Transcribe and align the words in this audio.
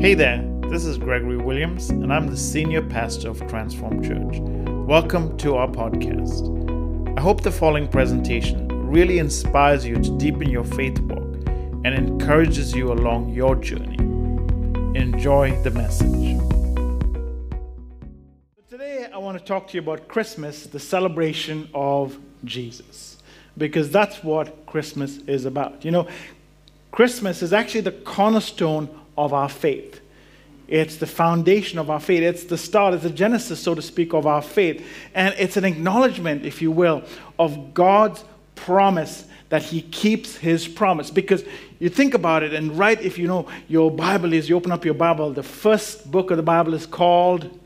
Hey 0.00 0.14
there, 0.14 0.44
this 0.68 0.84
is 0.84 0.96
Gregory 0.96 1.38
Williams, 1.38 1.90
and 1.90 2.12
I'm 2.12 2.28
the 2.28 2.36
senior 2.36 2.82
pastor 2.82 3.30
of 3.30 3.44
Transform 3.48 4.00
Church. 4.00 4.38
Welcome 4.86 5.36
to 5.38 5.56
our 5.56 5.66
podcast. 5.66 7.18
I 7.18 7.20
hope 7.20 7.40
the 7.40 7.50
following 7.50 7.88
presentation 7.88 8.68
really 8.88 9.18
inspires 9.18 9.84
you 9.84 9.96
to 9.96 10.16
deepen 10.16 10.50
your 10.50 10.62
faith 10.62 11.00
walk 11.00 11.48
and 11.84 11.88
encourages 11.88 12.76
you 12.76 12.92
along 12.92 13.30
your 13.30 13.56
journey. 13.56 13.96
Enjoy 14.96 15.60
the 15.64 15.72
message. 15.72 16.38
Today, 18.68 19.08
I 19.12 19.18
want 19.18 19.36
to 19.36 19.44
talk 19.44 19.66
to 19.66 19.74
you 19.74 19.80
about 19.80 20.06
Christmas, 20.06 20.68
the 20.68 20.78
celebration 20.78 21.68
of 21.74 22.16
Jesus, 22.44 23.18
because 23.56 23.90
that's 23.90 24.22
what 24.22 24.64
Christmas 24.64 25.16
is 25.26 25.44
about. 25.44 25.84
You 25.84 25.90
know, 25.90 26.08
Christmas 26.92 27.42
is 27.42 27.52
actually 27.52 27.80
the 27.80 27.90
cornerstone 27.90 28.97
of 29.18 29.34
our 29.34 29.48
faith. 29.48 30.00
It's 30.68 30.96
the 30.96 31.06
foundation 31.06 31.78
of 31.78 31.90
our 31.90 31.98
faith. 31.98 32.22
It's 32.22 32.44
the 32.44 32.56
start, 32.56 32.94
it's 32.94 33.02
the 33.02 33.10
genesis, 33.10 33.60
so 33.60 33.74
to 33.74 33.82
speak, 33.82 34.14
of 34.14 34.26
our 34.26 34.42
faith. 34.42 34.86
And 35.14 35.34
it's 35.38 35.56
an 35.56 35.64
acknowledgement, 35.64 36.46
if 36.46 36.62
you 36.62 36.70
will, 36.70 37.02
of 37.38 37.74
God's 37.74 38.22
promise 38.54 39.26
that 39.48 39.62
He 39.62 39.82
keeps 39.82 40.36
His 40.36 40.68
promise. 40.68 41.10
Because 41.10 41.42
you 41.78 41.88
think 41.88 42.14
about 42.14 42.42
it, 42.42 42.52
and 42.54 42.78
right, 42.78 43.00
if 43.00 43.18
you 43.18 43.26
know 43.26 43.48
your 43.66 43.90
Bible 43.90 44.32
is, 44.32 44.48
you 44.48 44.56
open 44.56 44.70
up 44.70 44.84
your 44.84 44.94
Bible, 44.94 45.32
the 45.32 45.42
first 45.42 46.10
book 46.10 46.30
of 46.30 46.36
the 46.36 46.42
Bible 46.42 46.74
is 46.74 46.86
called 46.86 47.58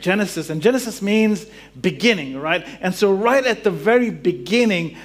Genesis. 0.00 0.48
And 0.48 0.62
Genesis 0.62 1.02
means 1.02 1.46
beginning, 1.80 2.38
right? 2.38 2.64
And 2.80 2.94
so, 2.94 3.12
right 3.12 3.44
at 3.44 3.64
the 3.64 3.70
very 3.72 4.10
beginning, 4.10 4.96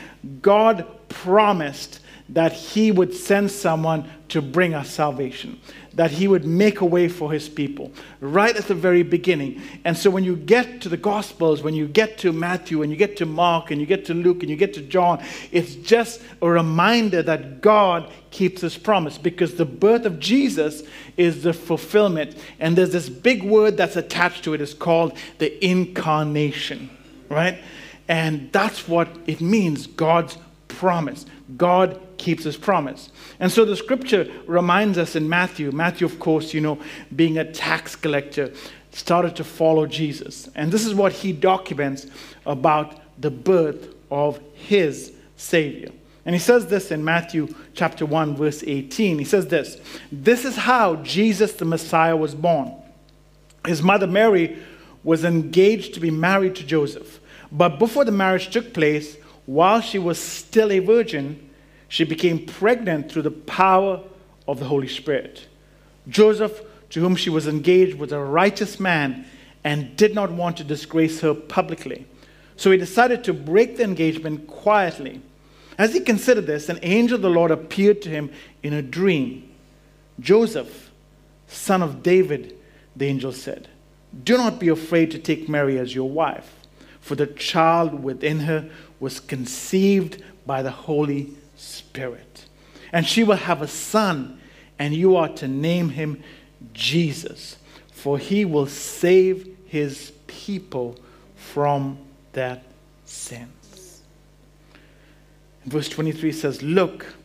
God 0.41 0.85
promised 1.09 1.99
that 2.29 2.53
He 2.53 2.91
would 2.91 3.13
send 3.13 3.51
someone 3.51 4.09
to 4.29 4.41
bring 4.41 4.73
us 4.73 4.89
salvation, 4.89 5.59
that 5.93 6.11
He 6.11 6.27
would 6.27 6.45
make 6.45 6.81
a 6.81 6.85
way 6.85 7.07
for 7.07 7.31
His 7.31 7.49
people, 7.49 7.91
right 8.19 8.55
at 8.55 8.65
the 8.65 8.73
very 8.73 9.03
beginning. 9.03 9.61
And 9.83 9.97
so 9.97 10.09
when 10.09 10.23
you 10.23 10.35
get 10.35 10.81
to 10.81 10.89
the 10.89 10.97
Gospels, 10.97 11.61
when 11.61 11.73
you 11.73 11.87
get 11.87 12.17
to 12.19 12.31
Matthew, 12.31 12.81
and 12.81 12.91
you 12.91 12.97
get 12.97 13.17
to 13.17 13.25
Mark, 13.25 13.71
and 13.71 13.79
you 13.79 13.85
get 13.85 14.05
to 14.05 14.13
Luke, 14.13 14.41
and 14.41 14.49
you 14.49 14.55
get 14.55 14.73
to 14.75 14.81
John, 14.81 15.23
it's 15.51 15.75
just 15.75 16.21
a 16.41 16.49
reminder 16.49 17.21
that 17.23 17.61
God 17.61 18.11
keeps 18.31 18.61
His 18.61 18.77
promise 18.77 19.17
because 19.17 19.55
the 19.55 19.65
birth 19.65 20.05
of 20.05 20.19
Jesus 20.19 20.83
is 21.17 21.43
the 21.43 21.53
fulfillment. 21.53 22.35
And 22.59 22.77
there's 22.77 22.93
this 22.93 23.09
big 23.09 23.43
word 23.43 23.77
that's 23.77 23.95
attached 23.95 24.43
to 24.45 24.53
it, 24.53 24.61
it's 24.61 24.73
called 24.73 25.17
the 25.37 25.63
incarnation, 25.63 26.89
right? 27.29 27.59
And 28.07 28.51
that's 28.51 28.87
what 28.87 29.09
it 29.27 29.39
means 29.39 29.87
God's 29.87 30.37
promise. 30.67 31.25
God 31.55 32.12
keeps 32.23 32.45
his 32.45 32.57
promise. 32.57 33.11
And 33.39 33.51
so 33.51 33.65
the 33.65 33.75
scripture 33.75 34.31
reminds 34.47 34.97
us 34.97 35.15
in 35.15 35.27
Matthew, 35.27 35.71
Matthew, 35.71 36.07
of 36.07 36.19
course, 36.19 36.53
you 36.53 36.61
know, 36.61 36.79
being 37.15 37.37
a 37.37 37.51
tax 37.51 37.95
collector, 37.95 38.53
started 38.91 39.35
to 39.35 39.43
follow 39.43 39.85
Jesus. 39.85 40.49
And 40.55 40.71
this 40.71 40.85
is 40.85 40.95
what 40.95 41.11
he 41.11 41.33
documents 41.33 42.07
about 42.45 42.99
the 43.19 43.29
birth 43.29 43.93
of 44.09 44.39
his 44.53 45.11
Savior. 45.35 45.89
And 46.25 46.33
he 46.33 46.39
says 46.39 46.67
this 46.67 46.91
in 46.91 47.03
Matthew 47.03 47.53
chapter 47.73 48.05
1, 48.05 48.37
verse 48.37 48.63
18. 48.65 49.19
He 49.19 49.25
says 49.25 49.47
this 49.47 49.77
This 50.11 50.45
is 50.45 50.55
how 50.55 50.95
Jesus 50.97 51.53
the 51.53 51.65
Messiah 51.65 52.15
was 52.15 52.33
born. 52.33 52.73
His 53.67 53.83
mother 53.83 54.07
Mary 54.07 54.57
was 55.03 55.25
engaged 55.25 55.93
to 55.95 55.99
be 55.99 56.11
married 56.11 56.55
to 56.55 56.65
Joseph. 56.65 57.19
But 57.51 57.79
before 57.79 58.05
the 58.05 58.11
marriage 58.11 58.49
took 58.49 58.73
place, 58.73 59.17
while 59.45 59.81
she 59.81 59.99
was 59.99 60.17
still 60.17 60.71
a 60.71 60.79
virgin, 60.79 61.49
she 61.93 62.03
became 62.03 62.43
pregnant 62.43 63.11
through 63.11 63.21
the 63.21 63.29
power 63.29 64.01
of 64.47 64.57
the 64.57 64.65
Holy 64.65 64.87
Spirit. 64.87 65.45
Joseph, 66.09 66.59
to 66.89 66.99
whom 66.99 67.15
she 67.15 67.29
was 67.29 67.45
engaged, 67.45 67.99
was 67.99 68.11
a 68.11 68.19
righteous 68.19 68.79
man 68.79 69.27
and 69.63 69.95
did 69.95 70.15
not 70.15 70.31
want 70.31 70.57
to 70.57 70.63
disgrace 70.63 71.21
her 71.21 71.35
publicly. 71.35 72.07
So 72.55 72.71
he 72.71 72.79
decided 72.79 73.23
to 73.25 73.33
break 73.33 73.77
the 73.77 73.83
engagement 73.83 74.47
quietly. 74.47 75.21
As 75.77 75.93
he 75.93 75.99
considered 75.99 76.47
this, 76.47 76.67
an 76.67 76.79
angel 76.81 77.17
of 77.17 77.21
the 77.21 77.29
Lord 77.29 77.51
appeared 77.51 78.01
to 78.01 78.09
him 78.09 78.31
in 78.63 78.73
a 78.73 78.81
dream. 78.81 79.47
Joseph, 80.19 80.89
son 81.45 81.83
of 81.83 82.01
David, 82.01 82.57
the 82.95 83.05
angel 83.05 83.31
said, 83.31 83.67
Do 84.23 84.35
not 84.35 84.57
be 84.57 84.69
afraid 84.69 85.11
to 85.11 85.19
take 85.19 85.47
Mary 85.47 85.77
as 85.77 85.93
your 85.93 86.09
wife, 86.09 86.55
for 86.99 87.13
the 87.13 87.27
child 87.27 88.03
within 88.03 88.39
her 88.39 88.67
was 88.99 89.19
conceived 89.19 90.23
by 90.47 90.63
the 90.63 90.71
Holy 90.71 91.35
Spirit. 91.63 92.45
And 92.91 93.07
she 93.07 93.23
will 93.23 93.37
have 93.37 93.61
a 93.61 93.67
son, 93.67 94.39
and 94.77 94.93
you 94.93 95.15
are 95.15 95.29
to 95.29 95.47
name 95.47 95.89
him 95.89 96.23
Jesus, 96.73 97.57
for 97.91 98.17
he 98.17 98.45
will 98.45 98.67
save 98.67 99.57
his 99.65 100.11
people 100.27 100.97
from 101.35 101.97
their 102.33 102.61
sins. 103.05 104.01
Verse 105.65 105.89
23 105.89 106.31
says, 106.31 106.61
Look, 106.61 107.15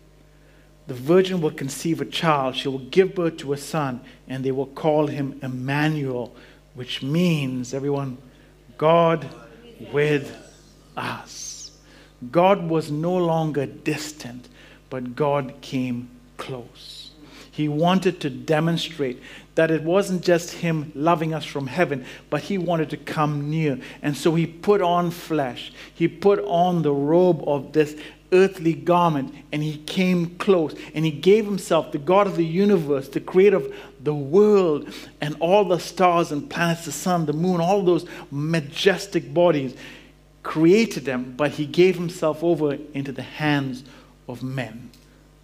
the 0.87 0.95
virgin 0.95 1.41
will 1.41 1.51
conceive 1.51 2.01
a 2.01 2.07
child. 2.07 2.57
She 2.57 2.69
will 2.69 2.79
give 2.79 3.15
birth 3.15 3.37
to 3.39 3.53
a 3.53 3.59
son, 3.59 4.01
and 4.27 4.45
they 4.45 4.53
will 4.53 4.67
call 4.67 5.09
him 5.09 5.39
Emmanuel, 5.43 6.35
which 6.75 7.03
means, 7.03 7.75
everyone, 7.75 8.17
God 8.79 9.29
with 9.93 10.35
us. 10.97 11.48
God 12.33 12.69
was 12.69 12.91
no 12.91 13.17
longer 13.17 13.67
distant, 13.67 14.49
but 14.91 15.15
God 15.15 15.55
came 15.61 16.09
close. 16.37 17.11
He 17.51 17.69
wanted 17.69 18.21
to 18.21 18.31
demonstrate 18.31 19.21
that 19.57 19.73
it 19.73 19.83
wasn't 19.83 20.23
just 20.23 20.53
Him 20.53 20.93
loving 20.95 21.35
us 21.35 21.45
from 21.45 21.67
heaven, 21.67 22.05
but 22.31 22.43
He 22.43 22.57
wanted 22.57 22.91
to 22.91 22.97
come 22.97 23.51
near. 23.51 23.81
And 24.01 24.17
so 24.17 24.37
He 24.37 24.47
put 24.47 24.81
on 24.81 25.11
flesh, 25.11 25.73
He 25.93 26.07
put 26.07 26.39
on 26.45 26.83
the 26.83 26.93
robe 26.93 27.43
of 27.49 27.73
this 27.73 27.97
earthly 28.33 28.75
garment, 28.75 29.35
and 29.51 29.63
He 29.63 29.79
came 29.79 30.37
close. 30.39 30.75
And 30.95 31.05
He 31.05 31.11
gave 31.11 31.47
Himself, 31.47 31.91
the 31.91 31.99
God 31.99 32.29
of 32.29 32.37
the 32.37 32.47
universe, 32.47 33.09
the 33.09 33.21
creator 33.21 33.57
of 33.57 33.75
the 34.01 34.15
world, 34.15 34.93
and 35.21 35.37
all 35.41 35.65
the 35.65 35.81
stars 35.81 36.31
and 36.31 36.49
planets, 36.49 36.85
the 36.85 36.93
sun, 36.93 37.27
the 37.27 37.33
moon, 37.33 37.61
all 37.61 37.83
those 37.83 38.07
majestic 38.31 39.35
bodies 39.35 39.75
created 40.49 41.05
them, 41.05 41.35
but 41.37 41.51
he 41.51 41.67
gave 41.67 41.97
himself 41.97 42.43
over 42.43 42.79
into 42.95 43.13
the 43.13 43.21
hands 43.21 43.85
of 44.27 44.43
men. 44.43 44.91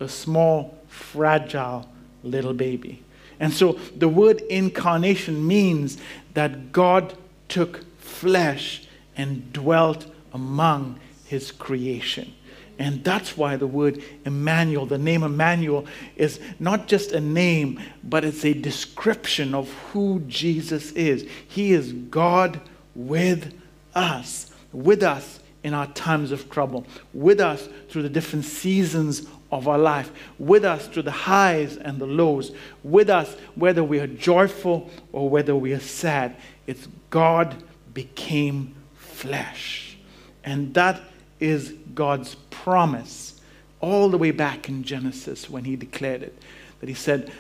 A 0.00 0.08
small, 0.08 0.78
fragile 0.88 1.86
little 2.22 2.54
baby. 2.54 3.02
And 3.38 3.52
so 3.52 3.72
the 3.94 4.08
word 4.08 4.40
incarnation 4.48 5.46
means 5.46 5.98
that 6.32 6.72
God 6.72 7.12
took 7.50 7.84
flesh 8.00 8.88
and 9.14 9.52
dwelt 9.52 10.06
among 10.32 10.98
his 11.26 11.52
creation. 11.52 12.32
And 12.78 13.04
that's 13.04 13.36
why 13.36 13.56
the 13.56 13.66
word 13.66 14.02
Emmanuel, 14.24 14.86
the 14.86 14.96
name 14.96 15.22
Emmanuel, 15.22 15.84
is 16.16 16.40
not 16.58 16.88
just 16.88 17.12
a 17.12 17.20
name, 17.20 17.78
but 18.02 18.24
it's 18.24 18.46
a 18.46 18.54
description 18.54 19.54
of 19.54 19.70
who 19.92 20.20
Jesus 20.20 20.92
is. 20.92 21.28
He 21.46 21.74
is 21.74 21.92
God 21.92 22.58
with 22.94 23.52
us 23.94 24.50
with 24.74 25.02
us 25.02 25.40
in 25.62 25.72
our 25.72 25.86
times 25.88 26.30
of 26.30 26.50
trouble, 26.50 26.86
with 27.14 27.40
us 27.40 27.68
through 27.88 28.02
the 28.02 28.08
different 28.08 28.44
seasons 28.44 29.26
of 29.50 29.66
our 29.66 29.78
life, 29.78 30.12
with 30.38 30.64
us 30.64 30.86
through 30.88 31.02
the 31.02 31.10
highs 31.10 31.76
and 31.76 31.98
the 31.98 32.06
lows, 32.06 32.52
with 32.82 33.08
us 33.08 33.34
whether 33.54 33.82
we 33.82 33.98
are 34.00 34.06
joyful 34.06 34.90
or 35.12 35.30
whether 35.30 35.56
we 35.56 35.72
are 35.72 35.80
sad. 35.80 36.36
It's 36.66 36.86
God 37.08 37.62
became 37.94 38.74
flesh. 38.94 39.96
And 40.44 40.74
that 40.74 41.00
is 41.40 41.74
God's 41.94 42.34
promise 42.50 43.40
all 43.80 44.10
the 44.10 44.18
way 44.18 44.32
back 44.32 44.68
in 44.68 44.82
Genesis 44.82 45.48
when 45.48 45.64
he 45.64 45.76
declared 45.76 46.22
it. 46.22 46.36
That 46.80 46.88
he 46.88 46.94
said 46.94 47.32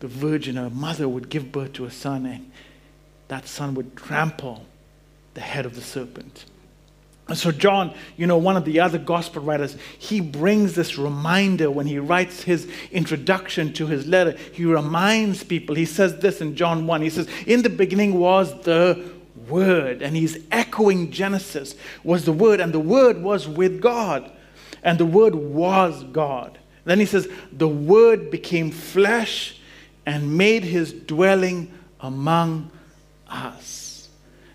the 0.00 0.08
virgin, 0.08 0.58
a 0.58 0.70
mother, 0.70 1.08
would 1.08 1.28
give 1.28 1.50
birth 1.50 1.72
to 1.74 1.86
a 1.86 1.90
son, 1.90 2.26
and 2.26 2.52
that 3.28 3.48
son 3.48 3.74
would 3.74 3.96
trample 3.96 4.66
the 5.34 5.40
head 5.40 5.66
of 5.66 5.74
the 5.74 5.80
serpent. 5.80 6.44
And 7.26 7.38
so, 7.38 7.50
John, 7.50 7.94
you 8.18 8.26
know, 8.26 8.36
one 8.36 8.56
of 8.56 8.66
the 8.66 8.80
other 8.80 8.98
gospel 8.98 9.42
writers, 9.42 9.78
he 9.98 10.20
brings 10.20 10.74
this 10.74 10.98
reminder 10.98 11.70
when 11.70 11.86
he 11.86 11.98
writes 11.98 12.42
his 12.42 12.70
introduction 12.92 13.72
to 13.74 13.86
his 13.86 14.06
letter. 14.06 14.32
He 14.52 14.66
reminds 14.66 15.42
people, 15.42 15.74
he 15.74 15.86
says 15.86 16.18
this 16.18 16.42
in 16.42 16.54
John 16.54 16.86
1. 16.86 17.00
He 17.00 17.08
says, 17.08 17.26
In 17.46 17.62
the 17.62 17.70
beginning 17.70 18.18
was 18.18 18.60
the 18.62 19.10
Word. 19.48 20.02
And 20.02 20.14
he's 20.14 20.38
echoing 20.50 21.10
Genesis, 21.10 21.74
was 22.02 22.26
the 22.26 22.32
Word, 22.32 22.60
and 22.60 22.74
the 22.74 22.80
Word 22.80 23.22
was 23.22 23.48
with 23.48 23.80
God. 23.80 24.30
And 24.82 24.98
the 24.98 25.06
Word 25.06 25.34
was 25.34 26.04
God. 26.04 26.58
Then 26.84 27.00
he 27.00 27.06
says, 27.06 27.26
The 27.52 27.68
Word 27.68 28.30
became 28.30 28.70
flesh 28.70 29.58
and 30.04 30.36
made 30.36 30.64
his 30.64 30.92
dwelling 30.92 31.72
among 32.00 32.70
us. 33.28 33.83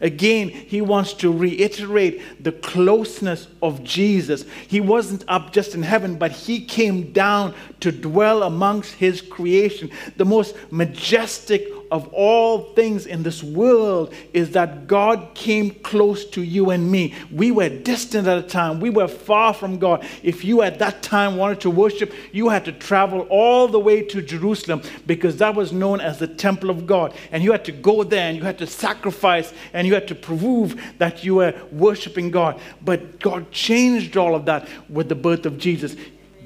Again, 0.02 0.50
he 0.50 0.82
wants 0.82 1.14
to 1.16 1.32
reiterate 1.32 2.44
the 2.44 2.52
closeness 2.52 3.48
of 3.62 3.84
Jesus. 3.84 4.46
He 4.68 4.80
wasn't 4.80 5.26
up 5.28 5.52
just 5.52 5.76
in 5.76 5.84
heaven, 5.84 6.18
but 6.18 6.32
he 6.32 6.64
came 6.64 7.12
down 7.12 7.54
to 7.82 7.92
dwell 7.92 8.44
amongst 8.44 8.94
his 8.94 9.22
creation. 9.22 9.92
The 10.18 10.26
most 10.26 10.56
majestic 10.72 11.68
of 11.92 12.08
all 12.14 12.74
things 12.74 13.06
in 13.06 13.24
this 13.24 13.44
world 13.44 14.14
is 14.34 14.52
that 14.52 14.88
God 14.88 15.30
came 15.34 15.72
close 15.72 16.26
to 16.32 16.44
you 16.44 16.70
and 16.70 16.92
me. 16.92 17.16
We 17.32 17.52
were 17.52 17.70
distant 17.70 18.28
at 18.28 18.38
a 18.38 18.48
time, 18.48 18.80
we 18.80 18.90
were 18.90 19.08
far 19.08 19.54
from 19.54 19.80
God. 19.80 20.06
If 20.24 20.44
you 20.46 20.62
at 20.62 20.80
that 20.80 21.02
time 21.02 21.36
wanted 21.36 21.62
to 21.62 21.70
worship, 21.70 22.14
you 22.32 22.50
had 22.50 22.66
to 22.66 22.72
travel 22.72 23.22
all 23.30 23.68
the 23.68 23.80
way 23.80 24.02
to 24.04 24.22
Jerusalem 24.22 24.82
because 25.08 25.38
that 25.38 25.56
was 25.56 25.72
known 25.72 26.00
as 26.02 26.20
the 26.20 26.28
temple 26.28 26.70
of 26.70 26.86
God. 26.86 27.14
And 27.32 27.44
you 27.44 27.52
had 27.52 27.66
to 27.66 27.72
go 27.72 28.04
there 28.04 28.28
and 28.28 28.38
you 28.38 28.44
had 28.44 28.58
to 28.60 28.68
sacrifice 28.68 29.54
and 29.74 29.88
you 29.88 29.94
had 29.94 30.08
to 30.10 30.16
prove 30.16 30.80
that 30.98 31.24
you 31.24 31.36
were 31.36 31.60
worshiping 31.72 32.32
God. 32.32 32.60
But 32.84 33.20
God 33.20 33.52
changed 33.52 34.18
all 34.18 34.36
of 34.36 34.46
that 34.46 34.68
with 34.90 35.10
the 35.10 35.16
birth 35.16 35.46
of 35.46 35.58
Jesus. 35.58 35.96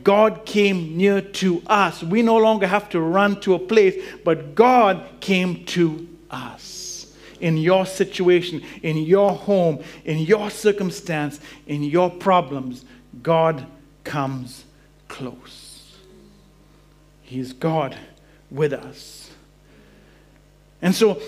God 0.04 0.46
came 0.46 0.98
near 0.98 1.22
to 1.22 1.62
us. 1.68 2.04
We 2.04 2.22
no 2.22 2.38
longer 2.38 2.68
have 2.68 2.90
to 2.90 3.00
run 3.00 3.40
to 3.42 3.54
a 3.56 3.60
place, 3.60 4.04
but 4.24 4.56
God 4.56 5.06
came 5.20 5.66
to 5.66 6.08
us. 6.30 7.14
In 7.40 7.58
your 7.58 7.86
situation, 7.86 8.64
in 8.82 8.98
your 8.98 9.32
home, 9.32 9.84
in 10.06 10.20
your 10.20 10.50
circumstance, 10.50 11.40
in 11.68 11.84
your 11.84 12.10
problems, 12.10 12.86
God 13.22 13.66
comes 14.04 14.64
close. 15.08 15.98
He's 17.22 17.54
God 17.54 17.98
with 18.50 18.74
us. 18.74 19.32
And 20.82 20.94
so, 20.94 21.22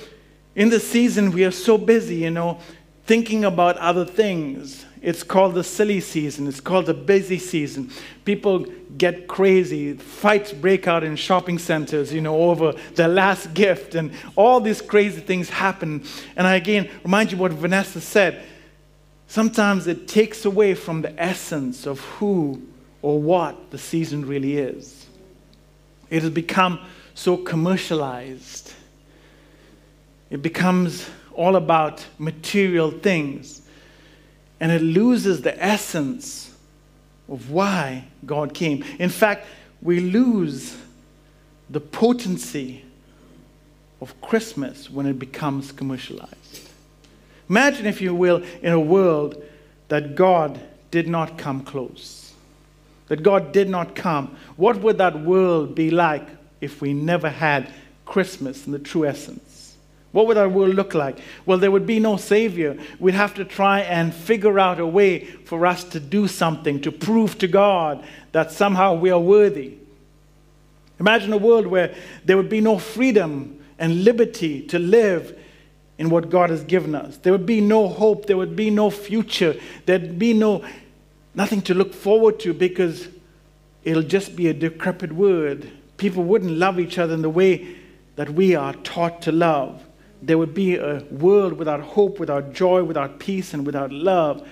in 0.55 0.69
the 0.69 0.79
season, 0.79 1.31
we 1.31 1.43
are 1.43 1.51
so 1.51 1.77
busy, 1.77 2.17
you 2.17 2.29
know, 2.29 2.59
thinking 3.05 3.45
about 3.45 3.77
other 3.77 4.05
things 4.05 4.85
it's 5.05 5.21
called 5.21 5.53
the 5.53 5.63
silly 5.63 5.99
season. 5.99 6.47
It's 6.47 6.59
called 6.59 6.87
the 6.87 6.93
busy 6.95 7.37
season. 7.37 7.91
People 8.25 8.65
get 8.97 9.27
crazy. 9.27 9.93
Fights 9.93 10.51
break 10.51 10.87
out 10.87 11.03
in 11.03 11.15
shopping 11.15 11.59
centers, 11.59 12.11
you 12.11 12.21
know, 12.21 12.35
over 12.35 12.73
the 12.95 13.07
last 13.07 13.53
gift. 13.53 13.93
And 13.93 14.11
all 14.35 14.59
these 14.59 14.81
crazy 14.81 15.21
things 15.21 15.47
happen. 15.47 16.03
And 16.35 16.47
I 16.47 16.55
again 16.55 16.89
remind 17.03 17.31
you 17.31 17.37
what 17.37 17.51
Vanessa 17.51 18.01
said. 18.01 18.43
Sometimes 19.27 19.85
it 19.85 20.07
takes 20.07 20.43
away 20.43 20.73
from 20.73 21.03
the 21.03 21.13
essence 21.21 21.85
of 21.85 21.99
who 21.99 22.63
or 23.03 23.21
what 23.21 23.69
the 23.69 23.77
season 23.77 24.25
really 24.25 24.57
is. 24.57 25.05
It 26.09 26.23
has 26.23 26.31
become 26.31 26.79
so 27.13 27.37
commercialized. 27.37 28.73
It 30.31 30.41
becomes 30.41 31.07
all 31.35 31.57
about 31.57 32.03
material 32.17 32.89
things 32.89 33.61
and 34.59 34.71
it 34.71 34.81
loses 34.81 35.41
the 35.41 35.61
essence 35.63 36.55
of 37.27 37.51
why 37.51 38.05
God 38.25 38.53
came. 38.53 38.83
In 38.99 39.09
fact, 39.09 39.45
we 39.81 39.99
lose 39.99 40.77
the 41.69 41.79
potency 41.79 42.83
of 44.01 44.19
Christmas 44.21 44.89
when 44.89 45.05
it 45.05 45.19
becomes 45.19 45.71
commercialized. 45.71 46.69
Imagine, 47.49 47.85
if 47.85 48.01
you 48.01 48.13
will, 48.15 48.43
in 48.61 48.73
a 48.73 48.79
world 48.79 49.43
that 49.87 50.15
God 50.15 50.59
did 50.91 51.07
not 51.07 51.37
come 51.37 51.61
close, 51.63 52.33
that 53.07 53.21
God 53.21 53.51
did 53.51 53.69
not 53.69 53.95
come. 53.95 54.35
What 54.55 54.77
would 54.81 54.97
that 54.97 55.19
world 55.19 55.75
be 55.75 55.91
like 55.91 56.27
if 56.61 56.81
we 56.81 56.93
never 56.93 57.29
had 57.29 57.71
Christmas 58.05 58.65
in 58.65 58.71
the 58.71 58.79
true 58.79 59.05
essence? 59.05 59.54
What 60.15 60.27
would 60.27 60.37
our 60.37 60.47
world 60.47 60.75
look 60.75 60.93
like? 60.93 61.17
Well, 61.45 61.57
there 61.57 61.71
would 61.71 61.85
be 61.85 61.99
no 61.99 62.15
Savior. 62.15 62.77
We'd 63.01 63.15
have 63.15 63.33
to 63.33 63.43
try 63.43 63.81
and 63.81 64.15
figure 64.15 64.57
out 64.57 64.79
a 64.79 64.87
way 64.87 65.25
for 65.25 65.65
us 65.65 65.83
to 65.83 65.99
do 65.99 66.29
something, 66.29 66.79
to 66.83 66.91
prove 66.93 67.37
to 67.39 67.49
God 67.49 68.01
that 68.31 68.53
somehow 68.53 68.93
we 68.93 69.09
are 69.09 69.19
worthy. 69.19 69.73
Imagine 71.01 71.33
a 71.33 71.37
world 71.37 71.67
where 71.67 71.93
there 72.23 72.37
would 72.37 72.47
be 72.47 72.61
no 72.61 72.79
freedom 72.79 73.61
and 73.77 74.05
liberty 74.05 74.61
to 74.67 74.79
live 74.79 75.37
in 75.97 76.09
what 76.09 76.29
God 76.29 76.49
has 76.49 76.63
given 76.63 76.95
us. 76.95 77.17
There 77.17 77.33
would 77.33 77.45
be 77.45 77.59
no 77.59 77.89
hope. 77.89 78.25
There 78.25 78.37
would 78.37 78.55
be 78.55 78.69
no 78.69 78.89
future. 78.89 79.59
There'd 79.85 80.17
be 80.17 80.31
no 80.31 80.63
nothing 81.33 81.61
to 81.63 81.73
look 81.73 81.93
forward 81.93 82.39
to 82.39 82.53
because 82.53 83.09
it'll 83.83 84.01
just 84.01 84.37
be 84.37 84.47
a 84.47 84.53
decrepit 84.53 85.11
word. 85.11 85.69
People 85.97 86.23
wouldn't 86.23 86.53
love 86.53 86.79
each 86.79 86.97
other 86.97 87.13
in 87.13 87.21
the 87.21 87.29
way 87.29 87.75
that 88.15 88.29
we 88.29 88.55
are 88.55 88.71
taught 88.75 89.21
to 89.23 89.33
love 89.33 89.81
there 90.21 90.37
would 90.37 90.53
be 90.53 90.75
a 90.75 91.03
world 91.11 91.53
without 91.53 91.81
hope, 91.81 92.19
without 92.19 92.53
joy, 92.53 92.83
without 92.83 93.19
peace, 93.19 93.53
and 93.53 93.65
without 93.65 93.91
love. 93.91 94.47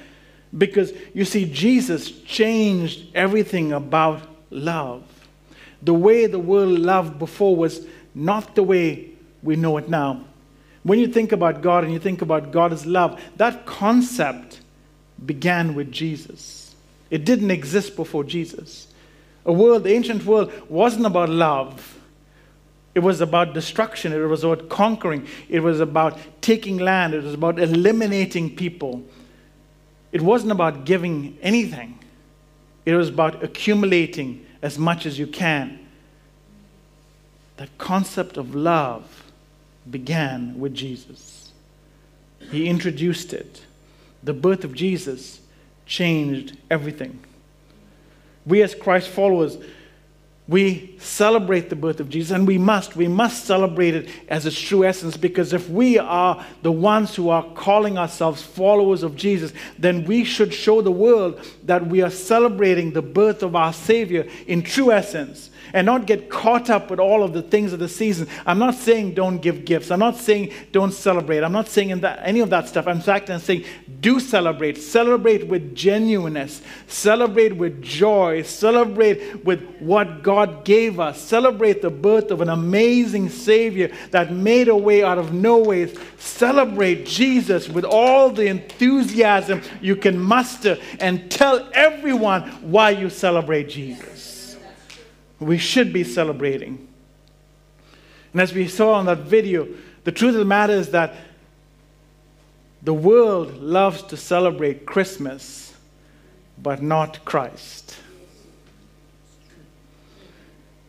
Because 0.55 0.93
you 1.13 1.25
see, 1.25 1.45
Jesus 1.45 2.11
changed 2.11 3.07
everything 3.15 3.71
about 3.71 4.21
love. 4.51 5.03
The 5.81 5.93
way 5.93 6.27
the 6.27 6.39
world 6.39 6.79
loved 6.79 7.19
before 7.19 7.55
was 7.55 7.85
not 8.13 8.55
the 8.55 8.63
way 8.63 9.09
we 9.41 9.55
know 9.55 9.77
it 9.77 9.89
now. 9.89 10.25
When 10.83 10.99
you 10.99 11.07
think 11.07 11.31
about 11.31 11.61
God 11.61 11.83
and 11.83 11.93
you 11.93 11.99
think 11.99 12.21
about 12.21 12.51
God 12.51 12.71
as 12.73 12.85
love, 12.85 13.21
that 13.37 13.65
concept 13.65 14.61
began 15.25 15.75
with 15.75 15.91
Jesus. 15.91 16.75
It 17.09 17.25
didn't 17.25 17.51
exist 17.51 17.95
before 17.95 18.23
Jesus. 18.23 18.87
A 19.45 19.53
world, 19.53 19.83
the 19.83 19.93
ancient 19.93 20.25
world, 20.25 20.51
wasn't 20.69 21.05
about 21.05 21.29
love. 21.29 21.97
It 22.95 22.99
was 22.99 23.21
about 23.21 23.53
destruction. 23.53 24.13
It 24.13 24.17
was 24.17 24.43
about 24.43 24.69
conquering. 24.69 25.27
It 25.49 25.61
was 25.61 25.79
about 25.79 26.17
taking 26.41 26.77
land. 26.77 27.13
It 27.13 27.23
was 27.23 27.33
about 27.33 27.59
eliminating 27.59 28.55
people. 28.55 29.03
It 30.11 30.21
wasn't 30.21 30.51
about 30.51 30.85
giving 30.85 31.37
anything, 31.41 31.99
it 32.85 32.93
was 32.93 33.09
about 33.09 33.43
accumulating 33.43 34.45
as 34.61 34.77
much 34.77 35.05
as 35.05 35.17
you 35.17 35.25
can. 35.25 35.79
That 37.57 37.75
concept 37.77 38.37
of 38.37 38.53
love 38.53 39.31
began 39.89 40.59
with 40.59 40.73
Jesus. 40.73 41.51
He 42.51 42.67
introduced 42.67 43.33
it. 43.33 43.61
The 44.21 44.33
birth 44.33 44.63
of 44.63 44.73
Jesus 44.73 45.41
changed 45.85 46.57
everything. 46.69 47.19
We, 48.45 48.61
as 48.61 48.75
Christ 48.75 49.09
followers, 49.09 49.57
we 50.47 50.95
celebrate 50.99 51.69
the 51.69 51.75
birth 51.75 52.01
of 52.01 52.09
Jesus, 52.09 52.31
and 52.31 52.45
we 52.45 52.57
must. 52.57 52.97
We 52.97 53.07
must 53.07 53.45
celebrate 53.45 53.95
it 53.95 54.09
as 54.27 54.45
its 54.45 54.59
true 54.59 54.83
essence 54.83 55.15
because 55.15 55.53
if 55.53 55.69
we 55.69 55.97
are 55.97 56.45
the 56.63 56.71
ones 56.71 57.15
who 57.15 57.29
are 57.29 57.45
calling 57.53 57.97
ourselves 57.97 58.41
followers 58.41 59.03
of 59.03 59.15
Jesus, 59.15 59.53
then 59.79 60.03
we 60.03 60.25
should 60.25 60.53
show 60.53 60.81
the 60.81 60.91
world 60.91 61.39
that 61.63 61.87
we 61.87 62.01
are 62.01 62.09
celebrating 62.09 62.91
the 62.91 63.01
birth 63.01 63.41
of 63.41 63.55
our 63.55 63.71
Savior 63.71 64.27
in 64.45 64.61
true 64.61 64.91
essence 64.91 65.49
and 65.71 65.85
not 65.85 66.05
get 66.05 66.29
caught 66.29 66.69
up 66.69 66.89
with 66.89 66.99
all 66.99 67.23
of 67.23 67.33
the 67.33 67.41
things 67.41 67.73
of 67.73 67.79
the 67.79 67.87
season. 67.87 68.27
I'm 68.45 68.59
not 68.59 68.75
saying 68.75 69.13
don't 69.13 69.37
give 69.39 69.65
gifts. 69.65 69.91
I'm 69.91 69.99
not 69.99 70.17
saying 70.17 70.51
don't 70.71 70.91
celebrate. 70.91 71.43
I'm 71.43 71.51
not 71.51 71.67
saying 71.67 71.99
that, 72.01 72.19
any 72.23 72.41
of 72.41 72.49
that 72.49 72.67
stuff. 72.67 72.87
In 72.87 73.01
fact, 73.01 73.29
I'm 73.29 73.39
saying 73.39 73.65
do 73.99 74.19
celebrate. 74.19 74.77
Celebrate 74.77 75.47
with 75.47 75.75
genuineness. 75.75 76.61
Celebrate 76.87 77.55
with 77.55 77.81
joy. 77.81 78.41
Celebrate 78.41 79.45
with 79.45 79.63
what 79.79 80.23
God 80.23 80.65
gave 80.65 80.99
us. 80.99 81.21
Celebrate 81.21 81.81
the 81.81 81.89
birth 81.89 82.31
of 82.31 82.41
an 82.41 82.49
amazing 82.49 83.29
Savior 83.29 83.91
that 84.11 84.31
made 84.31 84.67
a 84.67 84.75
way 84.75 85.03
out 85.03 85.17
of 85.17 85.33
no 85.33 85.57
ways. 85.59 85.97
Celebrate 86.17 87.05
Jesus 87.05 87.69
with 87.69 87.85
all 87.85 88.29
the 88.29 88.47
enthusiasm 88.47 89.61
you 89.81 89.95
can 89.95 90.19
muster 90.19 90.77
and 90.99 91.31
tell 91.31 91.69
everyone 91.73 92.43
why 92.61 92.89
you 92.89 93.09
celebrate 93.09 93.69
Jesus 93.69 94.12
we 95.45 95.57
should 95.57 95.93
be 95.93 96.03
celebrating. 96.03 96.87
And 98.31 98.41
as 98.41 98.53
we 98.53 98.67
saw 98.67 98.93
on 98.93 99.05
that 99.05 99.19
video, 99.19 99.67
the 100.03 100.11
truth 100.11 100.33
of 100.33 100.39
the 100.39 100.45
matter 100.45 100.73
is 100.73 100.89
that 100.91 101.15
the 102.81 102.93
world 102.93 103.57
loves 103.57 104.01
to 104.03 104.17
celebrate 104.17 104.85
Christmas, 104.85 105.73
but 106.61 106.81
not 106.81 107.23
Christ. 107.23 107.95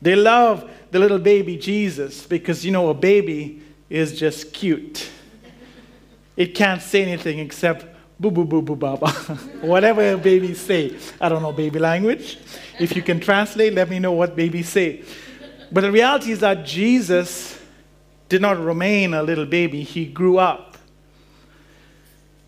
They 0.02 0.16
love 0.16 0.68
the 0.90 0.98
little 0.98 1.18
baby 1.18 1.56
Jesus 1.56 2.26
because, 2.26 2.64
you 2.64 2.72
know, 2.72 2.88
a 2.88 2.94
baby 2.94 3.62
is 3.88 4.18
just 4.18 4.52
cute. 4.52 5.08
It 6.36 6.54
can't 6.54 6.82
say 6.82 7.02
anything 7.02 7.38
except 7.38 7.86
boo 8.18 8.30
boo 8.30 8.44
boo 8.44 8.62
boo 8.62 8.76
baba. 8.76 9.10
Whatever 9.60 10.16
babies 10.16 10.60
say. 10.60 10.96
I 11.20 11.28
don't 11.28 11.42
know 11.42 11.52
baby 11.52 11.78
language. 11.78 12.38
If 12.78 12.96
you 12.96 13.02
can 13.02 13.20
translate, 13.20 13.74
let 13.74 13.88
me 13.88 13.98
know 13.98 14.12
what 14.12 14.36
babies 14.36 14.68
say. 14.68 15.02
But 15.70 15.82
the 15.82 15.92
reality 15.92 16.32
is 16.32 16.40
that 16.40 16.64
Jesus 16.64 17.58
did 18.28 18.40
not 18.40 18.58
remain 18.58 19.14
a 19.14 19.22
little 19.22 19.46
baby, 19.46 19.82
he 19.82 20.06
grew 20.06 20.38
up. 20.38 20.76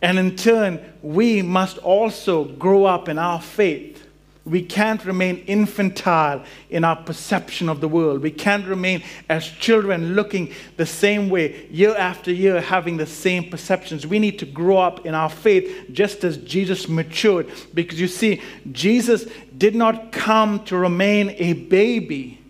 And 0.03 0.19
in 0.19 0.37
turn, 0.37 0.81
we 1.03 1.43
must 1.43 1.79
also 1.79 2.45
grow 2.45 2.85
up 2.85 3.09
in 3.09 3.19
our 3.19 3.41
faith 3.41 4.06
We 4.47 4.63
can't 4.63 5.05
remain 5.05 5.39
infantile 5.49 6.45
in 6.71 6.85
our 6.85 6.95
perception 6.95 7.69
of 7.69 7.81
the 7.81 7.89
world. 7.89 8.23
We 8.23 8.31
can't 8.31 8.65
remain 8.65 9.03
as 9.29 9.45
children 9.45 10.15
looking 10.15 10.53
the 10.77 10.87
same 10.87 11.29
way 11.29 11.67
year 11.69 11.97
after 11.97 12.33
year, 12.33 12.61
having 12.61 12.97
the 12.97 13.07
same 13.07 13.51
perceptions. 13.51 14.07
We 14.07 14.21
need 14.21 14.39
to 14.39 14.47
grow 14.47 14.79
up 14.79 15.05
in 15.05 15.17
our 15.17 15.29
faith 15.29 15.89
just 15.91 16.23
as 16.23 16.37
Jesus 16.37 16.89
matured. 16.89 17.51
Because 17.75 18.01
you 18.01 18.07
see, 18.07 18.41
Jesus 18.71 19.27
did 19.59 19.75
not 19.75 20.13
come 20.13 20.65
to 20.67 20.77
remain 20.77 21.31
a 21.39 21.55
baby, 21.55 22.41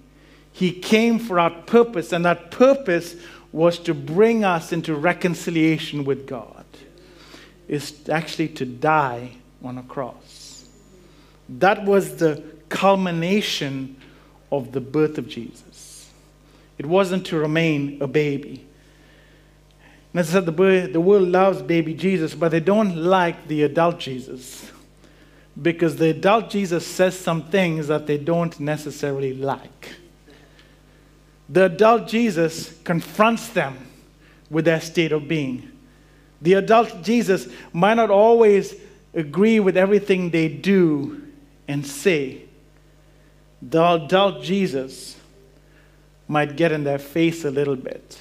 He 0.53 0.73
came 0.73 1.19
for 1.19 1.41
our 1.41 1.51
purpose, 1.51 2.13
and 2.13 2.27
that 2.27 2.51
purpose 2.51 3.17
was 3.53 3.79
to 3.79 3.95
bring 3.95 4.45
us 4.45 4.71
into 4.71 4.95
reconciliation 4.95 6.05
with 6.05 6.27
God, 6.27 6.67
is 7.69 8.07
actually 8.11 8.49
to 8.49 8.67
die 8.67 9.31
on 9.63 9.79
a 9.79 9.83
cross. 9.83 10.26
That 11.49 11.85
was 11.85 12.17
the 12.17 12.43
culmination 12.69 13.97
of 14.51 14.73
the 14.73 14.81
birth 14.81 15.19
of 15.19 15.29
Jesus. 15.29 16.11
It 16.79 16.87
wasn't 16.87 17.27
to 17.27 17.39
remain 17.39 17.99
a 18.01 18.07
baby. 18.07 18.67
And 20.13 20.21
as 20.21 20.31
I 20.31 20.41
said, 20.41 20.47
the, 20.47 20.89
the 20.93 21.01
world 21.01 21.29
loves 21.29 21.63
baby 21.63 21.95
Jesus, 21.95 22.35
but 22.35 22.51
they 22.51 22.61
don't 22.61 22.97
like 22.97 23.49
the 23.49 23.63
adult 23.63 23.99
Jesus. 23.99 24.71
Because 25.61 25.97
the 25.97 26.11
adult 26.11 26.51
Jesus 26.51 26.87
says 26.87 27.19
some 27.19 27.45
things 27.45 27.89
that 27.89 28.07
they 28.07 28.19
don't 28.19 28.59
necessarily 28.61 29.35
like. 29.35 29.95
The 31.49 31.67
adult 31.67 32.09
Jesus 32.09 32.79
confronts 32.83 33.49
them 33.49 33.87
with 34.51 34.65
their 34.65 34.81
state 34.81 35.13
of 35.13 35.29
being. 35.29 35.71
The 36.43 36.55
adult 36.55 37.03
Jesus 37.03 37.49
might 37.73 37.95
not 37.95 38.11
always 38.11 38.75
agree 39.15 39.61
with 39.61 39.77
everything 39.77 40.31
they 40.31 40.49
do 40.49 41.26
and 41.69 41.87
say. 41.87 42.43
The 43.63 43.83
adult 43.83 44.43
Jesus 44.43 45.17
might 46.29 46.57
get 46.57 46.73
in 46.73 46.85
their 46.85 46.99
face 46.99 47.45
a 47.45 47.51
little 47.51 47.77
bit. 47.77 48.19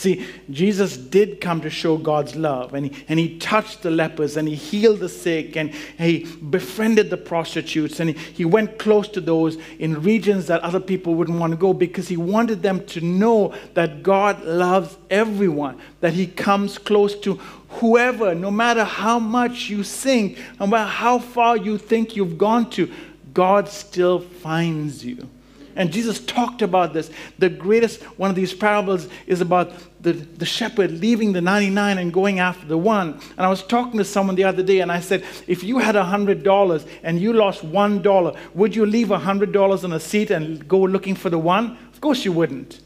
See, 0.00 0.26
Jesus 0.48 0.96
did 0.96 1.42
come 1.42 1.60
to 1.60 1.68
show 1.68 1.98
God's 1.98 2.34
love, 2.34 2.72
and 2.72 2.86
he, 2.86 3.04
and 3.10 3.18
he 3.18 3.36
touched 3.36 3.82
the 3.82 3.90
lepers, 3.90 4.38
and 4.38 4.48
he 4.48 4.54
healed 4.54 5.00
the 5.00 5.10
sick, 5.10 5.58
and 5.58 5.74
he 5.98 6.24
befriended 6.36 7.10
the 7.10 7.18
prostitutes, 7.18 8.00
and 8.00 8.08
he, 8.08 8.16
he 8.32 8.44
went 8.46 8.78
close 8.78 9.08
to 9.08 9.20
those 9.20 9.58
in 9.78 10.00
regions 10.02 10.46
that 10.46 10.62
other 10.62 10.80
people 10.80 11.14
wouldn't 11.16 11.38
want 11.38 11.50
to 11.50 11.56
go 11.58 11.74
because 11.74 12.08
he 12.08 12.16
wanted 12.16 12.62
them 12.62 12.82
to 12.86 13.02
know 13.02 13.52
that 13.74 14.02
God 14.02 14.42
loves 14.42 14.96
everyone, 15.10 15.78
that 16.00 16.14
he 16.14 16.26
comes 16.26 16.78
close 16.78 17.14
to 17.16 17.34
whoever, 17.68 18.34
no 18.34 18.50
matter 18.50 18.84
how 18.84 19.18
much 19.18 19.68
you 19.68 19.84
sink, 19.84 20.38
no 20.58 20.66
matter 20.66 20.90
how 20.90 21.18
far 21.18 21.58
you 21.58 21.76
think 21.76 22.16
you've 22.16 22.38
gone 22.38 22.70
to, 22.70 22.90
God 23.34 23.68
still 23.68 24.20
finds 24.20 25.04
you. 25.04 25.28
And 25.76 25.92
Jesus 25.92 26.20
talked 26.20 26.62
about 26.62 26.92
this. 26.92 27.10
The 27.38 27.48
greatest 27.48 28.02
one 28.18 28.30
of 28.30 28.36
these 28.36 28.52
parables 28.52 29.08
is 29.26 29.40
about 29.40 29.72
the, 30.02 30.12
the 30.12 30.44
shepherd 30.44 30.90
leaving 30.90 31.32
the 31.32 31.40
99 31.40 31.98
and 31.98 32.12
going 32.12 32.38
after 32.38 32.66
the 32.66 32.78
one. 32.78 33.20
And 33.36 33.40
I 33.40 33.48
was 33.48 33.62
talking 33.62 33.98
to 33.98 34.04
someone 34.04 34.36
the 34.36 34.44
other 34.44 34.62
day 34.62 34.80
and 34.80 34.90
I 34.90 35.00
said, 35.00 35.24
if 35.46 35.62
you 35.62 35.78
had 35.78 35.94
$100 35.94 36.88
and 37.02 37.20
you 37.20 37.32
lost 37.32 37.64
$1, 37.64 38.36
would 38.54 38.74
you 38.74 38.86
leave 38.86 39.08
$100 39.08 39.84
on 39.84 39.92
a 39.92 40.00
seat 40.00 40.30
and 40.30 40.66
go 40.66 40.80
looking 40.80 41.14
for 41.14 41.30
the 41.30 41.38
one? 41.38 41.76
Of 41.92 42.00
course 42.00 42.24
you 42.24 42.32
wouldn't. 42.32 42.80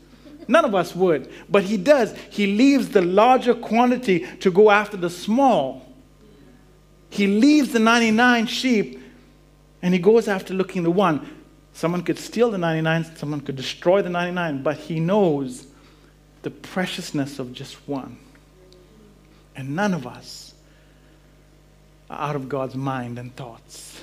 None 0.46 0.64
of 0.64 0.74
us 0.74 0.94
would. 0.94 1.30
But 1.48 1.64
he 1.64 1.76
does. 1.76 2.14
He 2.30 2.46
leaves 2.46 2.90
the 2.90 3.02
larger 3.02 3.54
quantity 3.54 4.26
to 4.40 4.50
go 4.50 4.70
after 4.70 4.96
the 4.96 5.10
small. 5.10 5.86
He 7.08 7.26
leaves 7.26 7.72
the 7.72 7.78
99 7.78 8.46
sheep 8.46 9.00
and 9.82 9.94
he 9.94 10.00
goes 10.00 10.28
after 10.28 10.52
looking 10.52 10.82
the 10.82 10.90
one. 10.90 11.43
Someone 11.74 12.02
could 12.02 12.18
steal 12.18 12.52
the 12.52 12.58
99, 12.58 13.16
someone 13.16 13.40
could 13.40 13.56
destroy 13.56 14.00
the 14.00 14.08
99, 14.08 14.62
but 14.62 14.76
he 14.76 15.00
knows 15.00 15.66
the 16.42 16.50
preciousness 16.50 17.40
of 17.40 17.52
just 17.52 17.74
one. 17.88 18.16
And 19.56 19.74
none 19.74 19.92
of 19.92 20.06
us 20.06 20.54
are 22.08 22.30
out 22.30 22.36
of 22.36 22.48
God's 22.48 22.76
mind 22.76 23.18
and 23.18 23.34
thoughts. 23.34 24.00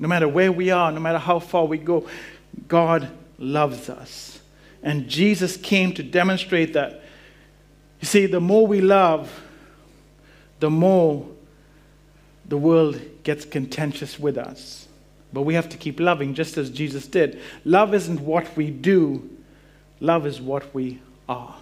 No 0.00 0.08
matter 0.08 0.26
where 0.26 0.50
we 0.50 0.70
are, 0.70 0.90
no 0.90 0.98
matter 0.98 1.18
how 1.18 1.38
far 1.38 1.64
we 1.64 1.78
go, 1.78 2.08
God 2.66 3.08
loves 3.38 3.88
us. 3.88 4.40
And 4.82 5.08
Jesus 5.08 5.56
came 5.56 5.94
to 5.94 6.02
demonstrate 6.02 6.72
that. 6.72 7.02
You 8.00 8.06
see, 8.06 8.26
the 8.26 8.40
more 8.40 8.66
we 8.66 8.80
love, 8.80 9.42
the 10.58 10.70
more 10.70 11.28
the 12.48 12.56
world 12.56 13.00
gets 13.22 13.44
contentious 13.44 14.18
with 14.18 14.36
us. 14.36 14.88
But 15.32 15.42
we 15.42 15.54
have 15.54 15.68
to 15.70 15.76
keep 15.76 15.98
loving 15.98 16.34
just 16.34 16.58
as 16.58 16.70
Jesus 16.70 17.06
did. 17.06 17.40
Love 17.64 17.94
isn't 17.94 18.20
what 18.20 18.54
we 18.56 18.70
do, 18.70 19.28
love 20.00 20.26
is 20.26 20.40
what 20.40 20.74
we 20.74 21.00
are. 21.28 21.56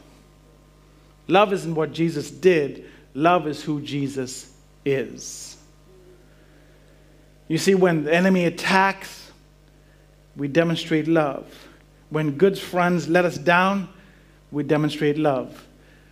Love 1.28 1.52
isn't 1.52 1.74
what 1.74 1.92
Jesus 1.92 2.30
did, 2.30 2.84
love 3.14 3.46
is 3.46 3.62
who 3.62 3.80
Jesus 3.80 4.52
is. 4.84 5.56
You 7.46 7.58
see, 7.58 7.74
when 7.74 8.04
the 8.04 8.14
enemy 8.14 8.44
attacks, 8.44 9.30
we 10.36 10.48
demonstrate 10.48 11.06
love. 11.08 11.46
When 12.10 12.36
good 12.36 12.58
friends 12.58 13.08
let 13.08 13.24
us 13.24 13.38
down, 13.38 13.88
we 14.50 14.62
demonstrate 14.62 15.18
love. 15.18 15.66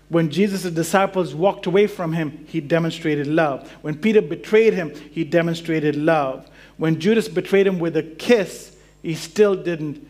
When 0.09 0.31
Jesus' 0.31 0.73
disciples 0.73 1.35
walked 1.35 1.67
away 1.67 1.87
from 1.87 2.15
him, 2.15 2.47
he 2.49 2.61
demonstrated 2.61 3.27
love. 3.27 3.71
When 3.83 3.99
Peter 3.99 4.23
betrayed 4.23 4.73
him, 4.73 4.95
he 5.11 5.25
demonstrated 5.25 5.97
love. 5.97 6.49
When 6.79 6.99
Judas 6.99 7.29
betrayed 7.29 7.67
him 7.67 7.79
with 7.79 7.97
a 7.97 8.03
kiss, 8.03 8.75
he 9.03 9.15
still 9.15 9.55
didn't 9.55 10.07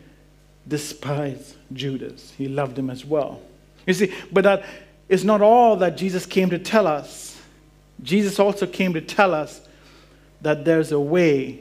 despise 0.67 1.55
Judas. 1.73 2.33
He 2.37 2.47
loved 2.47 2.77
him 2.77 2.89
as 2.89 3.03
well. 3.03 3.41
You 3.85 3.93
see, 3.93 4.13
but 4.31 4.43
that 4.43 4.65
is 5.09 5.25
not 5.25 5.41
all 5.41 5.75
that 5.77 5.97
Jesus 5.97 6.25
came 6.25 6.49
to 6.51 6.59
tell 6.59 6.87
us. 6.87 7.37
Jesus 8.01 8.39
also 8.39 8.65
came 8.67 8.93
to 8.93 9.01
tell 9.01 9.33
us 9.33 9.61
that 10.41 10.63
there's 10.63 10.91
a 10.91 10.99
way 10.99 11.59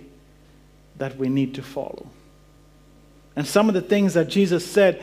that 0.99 1.17
we 1.17 1.29
need 1.29 1.55
to 1.55 1.63
follow. 1.63 2.07
And 3.35 3.47
some 3.47 3.69
of 3.69 3.75
the 3.75 3.81
things 3.81 4.15
that 4.15 4.29
Jesus 4.29 4.65
said 4.65 5.03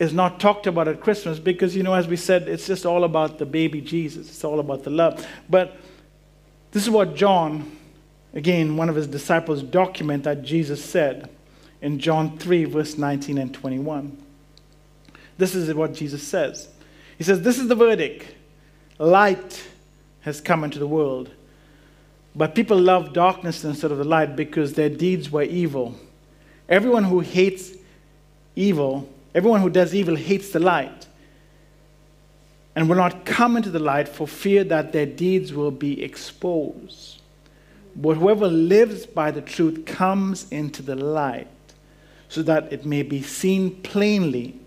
is 0.00 0.12
not 0.12 0.40
talked 0.40 0.66
about 0.66 0.88
at 0.88 1.00
Christmas 1.00 1.38
because, 1.38 1.76
you 1.76 1.84
know, 1.84 1.94
as 1.94 2.08
we 2.08 2.16
said, 2.16 2.48
it's 2.48 2.66
just 2.66 2.84
all 2.84 3.04
about 3.04 3.38
the 3.38 3.46
baby 3.46 3.80
Jesus. 3.80 4.28
It's 4.28 4.42
all 4.42 4.58
about 4.58 4.82
the 4.82 4.90
love. 4.90 5.24
But 5.48 5.76
this 6.72 6.82
is 6.82 6.90
what 6.90 7.14
John 7.14 7.70
Again, 8.32 8.76
one 8.76 8.88
of 8.88 8.94
his 8.94 9.06
disciples 9.06 9.62
document 9.62 10.24
that 10.24 10.42
Jesus 10.42 10.84
said 10.84 11.28
in 11.82 11.98
John 11.98 12.38
3, 12.38 12.64
verse 12.64 12.96
19 12.96 13.38
and 13.38 13.52
21. 13.52 14.16
This 15.36 15.54
is 15.54 15.72
what 15.74 15.94
Jesus 15.94 16.26
says. 16.26 16.68
He 17.18 17.24
says, 17.24 17.42
This 17.42 17.58
is 17.58 17.68
the 17.68 17.74
verdict. 17.74 18.26
Light 18.98 19.64
has 20.20 20.40
come 20.40 20.62
into 20.62 20.78
the 20.78 20.86
world. 20.86 21.30
But 22.36 22.54
people 22.54 22.78
love 22.78 23.12
darkness 23.12 23.64
instead 23.64 23.90
of 23.90 23.98
the 23.98 24.04
light 24.04 24.36
because 24.36 24.74
their 24.74 24.90
deeds 24.90 25.30
were 25.30 25.42
evil. 25.42 25.96
Everyone 26.68 27.02
who 27.02 27.20
hates 27.20 27.72
evil, 28.54 29.08
everyone 29.34 29.60
who 29.60 29.70
does 29.70 29.94
evil 29.94 30.16
hates 30.16 30.50
the 30.50 30.60
light 30.60 31.06
and 32.74 32.88
will 32.88 32.96
not 32.96 33.24
come 33.24 33.56
into 33.56 33.70
the 33.70 33.78
light 33.78 34.08
for 34.08 34.26
fear 34.26 34.64
that 34.64 34.92
their 34.92 35.06
deeds 35.06 35.52
will 35.52 35.70
be 35.70 36.02
exposed. 36.02 37.20
But 37.96 38.16
whoever 38.16 38.46
lives 38.46 39.06
by 39.06 39.30
the 39.30 39.42
truth 39.42 39.84
comes 39.84 40.48
into 40.50 40.82
the 40.82 40.94
light 40.96 41.48
so 42.28 42.42
that 42.42 42.72
it 42.72 42.86
may 42.86 43.02
be 43.02 43.22
seen 43.22 43.82
plainly 43.82 44.58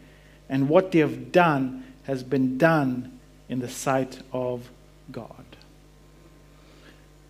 and 0.50 0.68
what 0.68 0.92
they 0.92 1.00
have 1.00 1.32
done 1.32 1.86
has 2.04 2.22
been 2.24 2.58
done 2.58 3.20
in 3.48 3.60
the 3.60 3.70
sight 3.70 4.20
of 4.34 4.70
God. 5.12 5.46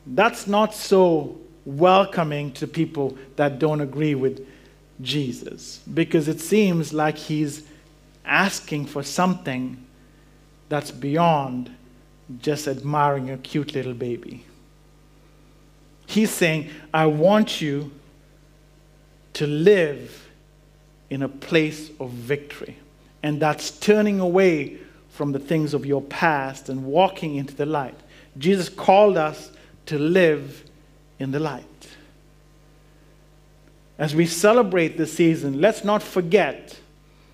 That's 0.06 0.48
not 0.48 0.74
so 0.74 1.38
welcoming 1.66 2.52
to 2.54 2.68
people 2.68 3.18
that 3.36 3.60
don't 3.60 3.80
agree 3.80 4.16
with 4.16 4.46
Jesus 5.04 5.82
because 5.94 6.28
it 6.28 6.40
seems 6.40 6.94
like 6.94 7.18
he's 7.18 7.64
asking 8.26 8.86
for 8.86 9.04
something 9.04 9.78
that's 10.70 10.92
beyond 10.92 11.70
just 12.40 12.68
admiring 12.68 13.30
a 13.30 13.38
cute 13.38 13.76
little 13.76 13.94
baby. 13.94 14.46
He's 16.06 16.32
saying, 16.32 16.70
I 16.94 17.06
want 17.06 17.62
you 17.62 17.92
to 19.34 19.48
live 19.48 20.30
in 21.10 21.22
a 21.22 21.30
place 21.30 21.92
of 22.00 22.12
victory. 22.12 22.78
And 23.22 23.42
that's 23.42 23.72
turning 23.72 24.20
away 24.20 24.78
from 25.10 25.32
the 25.32 25.40
things 25.40 25.74
of 25.74 25.86
your 25.86 26.02
past 26.02 26.70
and 26.70 26.86
walking 26.86 27.36
into 27.36 27.54
the 27.54 27.66
light. 27.66 27.96
Jesus 28.38 28.68
called 28.68 29.18
us 29.18 29.52
to 29.86 30.00
live 30.00 30.64
in 31.20 31.32
the 31.32 31.40
light. 31.40 31.64
As 34.04 34.14
we 34.14 34.26
celebrate 34.26 34.98
this 34.98 35.14
season, 35.14 35.62
let's 35.62 35.86
not 35.86 36.04
forget, 36.04 36.78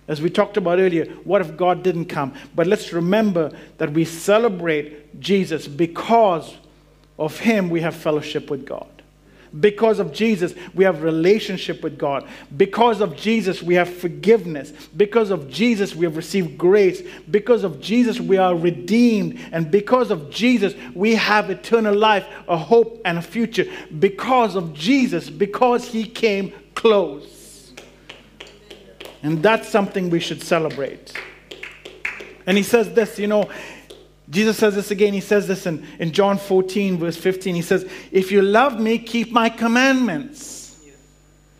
as 0.07 0.21
we 0.21 0.29
talked 0.29 0.55
about 0.55 0.77
earlier, 0.77 1.05
what 1.23 1.41
if 1.41 1.57
God 1.57 1.81
didn't 1.81 2.05
come? 2.05 2.31
But 2.53 2.67
let's 2.67 2.93
remember 2.93 3.51
that 3.79 3.91
we 3.91 4.05
celebrate 4.05 5.19
Jesus 5.19 5.67
because 5.67 6.57
of 7.17 7.39
him 7.39 7.71
we 7.71 7.81
have 7.81 7.95
fellowship 7.95 8.51
with 8.51 8.67
God. 8.67 8.98
Because 9.57 9.99
of 9.99 10.13
Jesus, 10.13 10.53
we 10.75 10.83
have 10.83 11.01
relationship 11.01 11.81
with 11.81 11.97
God. 11.97 12.27
Because 12.55 13.01
of 13.01 13.15
Jesus, 13.15 13.63
we 13.63 13.75
have 13.75 13.91
forgiveness. 13.91 14.71
Because 14.95 15.31
of 15.31 15.49
Jesus, 15.49 15.95
we 15.95 16.05
have 16.05 16.15
received 16.15 16.57
grace. 16.57 17.01
Because 17.31 17.63
of 17.63 17.81
Jesus, 17.81 18.19
we 18.19 18.37
are 18.37 18.55
redeemed. 18.55 19.39
And 19.51 19.71
because 19.71 20.11
of 20.11 20.29
Jesus, 20.29 20.73
we 20.93 21.15
have 21.15 21.49
eternal 21.49 21.95
life, 21.95 22.27
a 22.47 22.57
hope, 22.57 23.01
and 23.05 23.17
a 23.17 23.21
future. 23.21 23.65
Because 23.97 24.55
of 24.55 24.73
Jesus, 24.73 25.29
because 25.29 25.87
he 25.87 26.05
came 26.05 26.53
close. 26.75 27.73
And 29.23 29.41
that's 29.41 29.67
something 29.67 30.09
we 30.09 30.19
should 30.19 30.43
celebrate. 30.43 31.13
And 32.45 32.55
he 32.55 32.63
says 32.63 32.93
this, 32.93 33.19
you 33.19 33.27
know, 33.27 33.49
Jesus 34.29 34.57
says 34.57 34.75
this 34.75 34.91
again. 34.91 35.13
He 35.13 35.21
says 35.21 35.47
this 35.47 35.65
in, 35.65 35.85
in 35.97 36.11
John 36.11 36.37
14, 36.37 36.97
verse 36.97 37.17
15. 37.17 37.55
He 37.55 37.61
says, 37.61 37.89
If 38.11 38.31
you 38.31 38.41
love 38.41 38.79
me, 38.79 38.99
keep 38.99 39.31
my 39.31 39.49
commandments. 39.49 40.79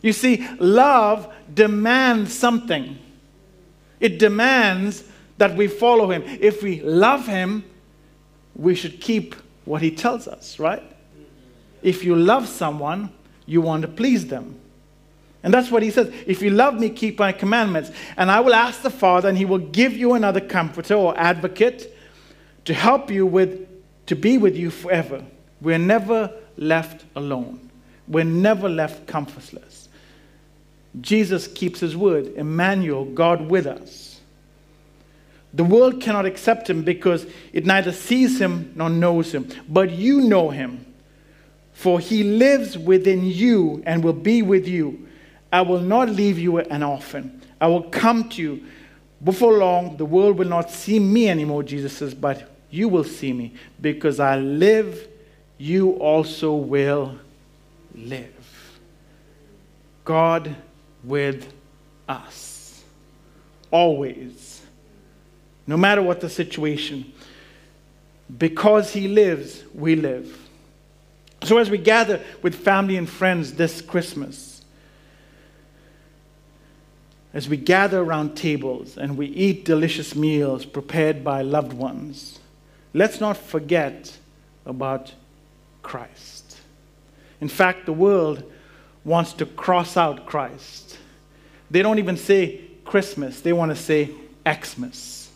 You 0.01 0.13
see, 0.13 0.47
love 0.59 1.33
demands 1.53 2.33
something. 2.33 2.97
It 3.99 4.19
demands 4.19 5.03
that 5.37 5.55
we 5.55 5.67
follow 5.67 6.11
him. 6.11 6.23
If 6.25 6.61
we 6.61 6.81
love 6.81 7.25
him, 7.25 7.65
we 8.55 8.75
should 8.75 9.01
keep 9.01 9.35
what 9.65 9.81
he 9.81 9.91
tells 9.91 10.27
us, 10.27 10.59
right? 10.59 10.83
If 11.81 12.03
you 12.03 12.15
love 12.15 12.47
someone, 12.47 13.09
you 13.45 13.61
want 13.61 13.81
to 13.81 13.87
please 13.87 14.27
them. 14.27 14.59
And 15.41 15.53
that's 15.53 15.71
what 15.71 15.81
he 15.81 15.91
says. 15.91 16.13
If 16.27 16.41
you 16.41 16.49
love 16.49 16.79
me, 16.79 16.89
keep 16.89 17.17
my 17.17 17.31
commandments. 17.31 17.91
And 18.17 18.29
I 18.29 18.41
will 18.41 18.53
ask 18.53 18.81
the 18.81 18.89
Father, 18.89 19.29
and 19.29 19.37
he 19.37 19.45
will 19.45 19.57
give 19.57 19.93
you 19.93 20.13
another 20.13 20.41
comforter 20.41 20.95
or 20.95 21.17
advocate 21.17 21.95
to 22.69 22.73
help 22.75 23.09
you 23.09 23.25
with, 23.25 23.67
to 24.05 24.15
be 24.15 24.37
with 24.37 24.55
you 24.55 24.69
forever. 24.69 25.25
We're 25.59 25.79
never 25.79 26.31
left 26.55 27.03
alone. 27.15 27.71
We're 28.07 28.25
never 28.25 28.69
left 28.69 29.07
comfortless. 29.07 29.89
Jesus 31.01 31.47
keeps 31.47 31.79
his 31.79 31.97
word. 31.97 32.27
Emmanuel, 32.35 33.05
God 33.05 33.49
with 33.49 33.65
us. 33.65 34.21
The 35.51 35.63
world 35.63 35.99
cannot 35.99 36.27
accept 36.27 36.69
him 36.69 36.83
because 36.83 37.25
it 37.53 37.65
neither 37.65 37.91
sees 37.91 38.39
him 38.39 38.71
nor 38.75 38.91
knows 38.91 39.31
him. 39.31 39.49
But 39.67 39.89
you 39.89 40.21
know 40.21 40.51
him, 40.51 40.85
for 41.73 41.99
he 41.99 42.23
lives 42.23 42.77
within 42.77 43.25
you 43.25 43.81
and 43.87 44.03
will 44.03 44.13
be 44.13 44.43
with 44.43 44.67
you. 44.67 45.07
I 45.51 45.61
will 45.61 45.81
not 45.81 46.07
leave 46.09 46.37
you 46.37 46.59
an 46.59 46.83
orphan. 46.83 47.41
I 47.59 47.65
will 47.65 47.89
come 47.89 48.29
to 48.29 48.43
you. 48.43 48.63
Before 49.23 49.53
long, 49.57 49.97
the 49.97 50.05
world 50.05 50.37
will 50.37 50.47
not 50.47 50.69
see 50.69 50.99
me 50.99 51.29
anymore, 51.29 51.63
Jesus 51.63 51.97
says, 51.97 52.13
but 52.13 52.47
you 52.69 52.87
will 52.87 53.03
see 53.03 53.33
me. 53.33 53.53
Because 53.79 54.19
I 54.19 54.37
live, 54.37 55.07
you 55.57 55.91
also 55.91 56.53
will 56.53 57.17
live. 57.95 58.79
God 60.05 60.55
with 61.03 61.51
us. 62.07 62.83
Always. 63.71 64.61
No 65.67 65.77
matter 65.77 66.01
what 66.01 66.21
the 66.21 66.29
situation. 66.29 67.11
Because 68.37 68.91
He 68.91 69.07
lives, 69.07 69.63
we 69.73 69.95
live. 69.95 70.47
So 71.43 71.57
as 71.57 71.69
we 71.69 71.77
gather 71.77 72.21
with 72.41 72.55
family 72.55 72.97
and 72.97 73.09
friends 73.09 73.53
this 73.53 73.81
Christmas, 73.81 74.63
as 77.33 77.47
we 77.47 77.57
gather 77.57 77.99
around 77.99 78.35
tables 78.35 78.97
and 78.97 79.17
we 79.17 79.27
eat 79.27 79.63
delicious 79.63 80.15
meals 80.15 80.65
prepared 80.65 81.23
by 81.23 81.43
loved 81.43 81.73
ones, 81.73 82.38
let's 82.93 83.19
not 83.19 83.37
forget 83.37 84.17
about 84.65 85.13
Christ. 85.81 86.57
In 87.41 87.47
fact, 87.47 87.85
the 87.85 87.93
world 87.93 88.43
wants 89.03 89.33
to 89.33 89.45
cross 89.45 89.97
out 89.97 90.25
Christ. 90.25 90.97
They 91.71 91.81
don't 91.81 91.99
even 91.99 92.17
say 92.17 92.61
Christmas, 92.85 93.41
they 93.41 93.53
want 93.53 93.71
to 93.71 93.75
say 93.75 94.11
Xmas. 94.47 95.29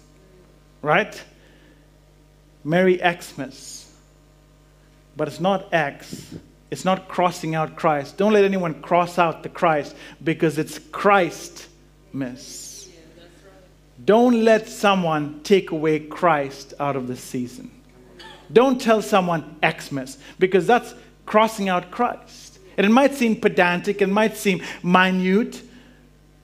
Right? 0.81 1.21
Merry 2.63 2.97
Xmas. 2.97 3.91
But 5.15 5.27
it's 5.27 5.39
not 5.39 5.71
X. 5.73 6.35
It's 6.71 6.85
not 6.85 7.07
crossing 7.07 7.53
out 7.53 7.75
Christ. 7.75 8.17
Don't 8.17 8.33
let 8.33 8.43
anyone 8.43 8.81
cross 8.81 9.19
out 9.19 9.43
the 9.43 9.49
Christ 9.49 9.95
because 10.23 10.57
it's 10.57 10.79
Christ 10.91 11.67
miss. 12.11 12.72
Don't 14.05 14.43
let 14.43 14.67
someone 14.67 15.41
take 15.43 15.71
away 15.71 15.99
Christ 15.99 16.73
out 16.79 16.95
of 16.95 17.07
the 17.07 17.15
season. 17.15 17.71
Don't 18.51 18.79
tell 18.79 19.01
someone 19.01 19.55
Xmas 19.63 20.17
because 20.39 20.67
that's 20.67 20.93
crossing 21.25 21.69
out 21.69 21.91
Christ. 21.91 22.59
And 22.77 22.85
it 22.85 22.89
might 22.89 23.13
seem 23.13 23.39
pedantic, 23.39 24.01
it 24.01 24.07
might 24.07 24.35
seem 24.35 24.61
minute, 24.81 25.61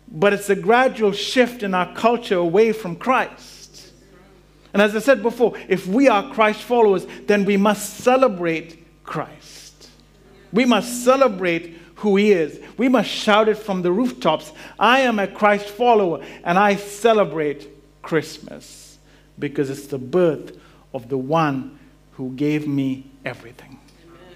but 0.08 0.34
it's 0.34 0.50
a 0.50 0.56
gradual 0.56 1.12
shift 1.12 1.64
in 1.64 1.74
our 1.74 1.94
culture 1.94 2.38
away 2.38 2.72
from 2.72 2.96
Christ. 2.96 3.92
And 4.74 4.82
as 4.82 4.96
I 4.96 5.00
said 5.00 5.24
before, 5.24 5.58
if 5.68 5.88
we 5.88 6.08
are 6.08 6.32
Christ 6.34 6.62
followers, 6.62 7.06
then 7.26 7.46
we 7.46 7.58
must 7.58 7.96
celebrate 7.96 9.04
Christ. 9.04 9.90
We 10.54 10.66
must 10.66 11.04
celebrate 11.04 11.79
who 12.00 12.16
he 12.16 12.32
is. 12.32 12.60
We 12.78 12.88
must 12.88 13.10
shout 13.10 13.50
it 13.50 13.58
from 13.58 13.82
the 13.82 13.92
rooftops 13.92 14.54
I 14.80 15.02
am 15.02 15.20
a 15.20 15.28
Christ 15.28 15.68
follower 15.68 16.24
and 16.44 16.58
I 16.58 16.76
celebrate 16.76 17.68
Christmas 18.02 18.98
because 19.38 19.70
it's 19.70 19.88
the 19.88 19.98
birth 19.98 20.58
of 20.94 21.10
the 21.10 21.18
one 21.18 21.78
who 22.14 22.32
gave 22.36 22.68
me 22.68 23.10
everything. 23.26 23.80
Amen. 24.06 24.36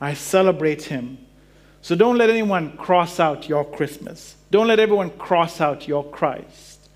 I 0.00 0.14
celebrate 0.14 0.82
him. 0.82 1.18
So 1.80 1.94
don't 1.94 2.18
let 2.18 2.28
anyone 2.28 2.76
cross 2.76 3.20
out 3.20 3.48
your 3.48 3.64
Christmas. 3.64 4.36
Don't 4.50 4.66
let 4.66 4.80
everyone 4.80 5.10
cross 5.10 5.60
out 5.60 5.86
your 5.86 6.04
Christ. 6.04 6.88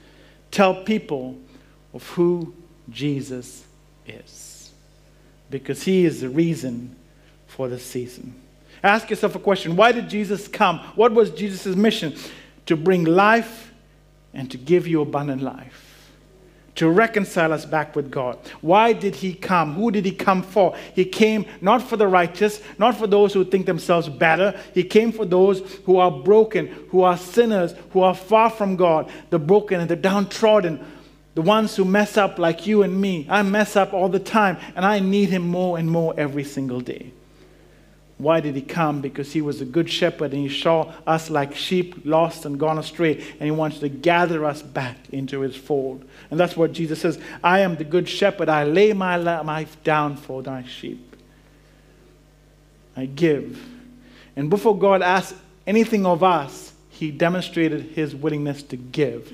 Tell 0.50 0.82
people 0.82 1.38
of 1.94 2.06
who 2.10 2.52
Jesus 2.90 3.64
is 4.06 4.72
because 5.50 5.84
he 5.84 6.04
is 6.04 6.20
the 6.20 6.28
reason 6.28 6.96
for 7.46 7.68
the 7.68 7.78
season. 7.78 8.42
Ask 8.82 9.10
yourself 9.10 9.34
a 9.34 9.38
question 9.38 9.76
Why 9.76 9.92
did 9.92 10.08
Jesus 10.08 10.48
come? 10.48 10.78
What 10.94 11.12
was 11.12 11.30
Jesus' 11.30 11.76
mission? 11.76 12.14
To 12.66 12.76
bring 12.76 13.04
life 13.04 13.72
and 14.34 14.50
to 14.50 14.58
give 14.58 14.86
you 14.86 15.00
abundant 15.00 15.42
life. 15.42 15.82
To 16.76 16.90
reconcile 16.90 17.54
us 17.54 17.64
back 17.64 17.96
with 17.96 18.10
God. 18.10 18.38
Why 18.60 18.92
did 18.92 19.14
he 19.14 19.32
come? 19.32 19.74
Who 19.74 19.90
did 19.90 20.04
he 20.04 20.12
come 20.12 20.42
for? 20.42 20.76
He 20.94 21.06
came 21.06 21.46
not 21.62 21.80
for 21.80 21.96
the 21.96 22.06
righteous, 22.06 22.60
not 22.78 22.96
for 22.96 23.06
those 23.06 23.32
who 23.32 23.46
think 23.46 23.64
themselves 23.64 24.10
better. 24.10 24.60
He 24.74 24.84
came 24.84 25.10
for 25.10 25.24
those 25.24 25.60
who 25.86 25.96
are 25.96 26.10
broken, 26.10 26.66
who 26.90 27.00
are 27.00 27.16
sinners, 27.16 27.74
who 27.92 28.02
are 28.02 28.14
far 28.14 28.50
from 28.50 28.76
God, 28.76 29.10
the 29.30 29.38
broken 29.38 29.80
and 29.80 29.88
the 29.88 29.96
downtrodden, 29.96 30.84
the 31.34 31.40
ones 31.40 31.74
who 31.76 31.84
mess 31.86 32.18
up 32.18 32.38
like 32.38 32.66
you 32.66 32.82
and 32.82 33.00
me. 33.00 33.26
I 33.30 33.42
mess 33.42 33.74
up 33.74 33.94
all 33.94 34.10
the 34.10 34.18
time, 34.18 34.58
and 34.74 34.84
I 34.84 34.98
need 34.98 35.30
him 35.30 35.48
more 35.48 35.78
and 35.78 35.90
more 35.90 36.12
every 36.18 36.44
single 36.44 36.80
day. 36.80 37.10
Why 38.18 38.40
did 38.40 38.54
he 38.54 38.62
come? 38.62 39.02
Because 39.02 39.32
he 39.32 39.42
was 39.42 39.60
a 39.60 39.66
good 39.66 39.90
shepherd 39.90 40.32
and 40.32 40.48
he 40.48 40.48
saw 40.48 40.92
us 41.06 41.28
like 41.28 41.54
sheep 41.54 42.00
lost 42.04 42.46
and 42.46 42.58
gone 42.58 42.78
astray, 42.78 43.16
and 43.16 43.42
he 43.42 43.50
wants 43.50 43.78
to 43.80 43.88
gather 43.88 44.44
us 44.44 44.62
back 44.62 44.96
into 45.12 45.40
his 45.40 45.54
fold. 45.54 46.04
And 46.30 46.40
that's 46.40 46.56
what 46.56 46.72
Jesus 46.72 47.00
says 47.00 47.18
I 47.44 47.60
am 47.60 47.76
the 47.76 47.84
good 47.84 48.08
shepherd. 48.08 48.48
I 48.48 48.64
lay 48.64 48.92
my 48.92 49.16
life 49.16 49.82
down 49.84 50.16
for 50.16 50.42
thy 50.42 50.64
sheep. 50.64 51.14
I 52.96 53.04
give. 53.04 53.62
And 54.34 54.48
before 54.48 54.78
God 54.78 55.02
asked 55.02 55.34
anything 55.66 56.06
of 56.06 56.22
us, 56.22 56.72
he 56.88 57.10
demonstrated 57.10 57.82
his 57.82 58.14
willingness 58.14 58.62
to 58.64 58.76
give. 58.76 59.30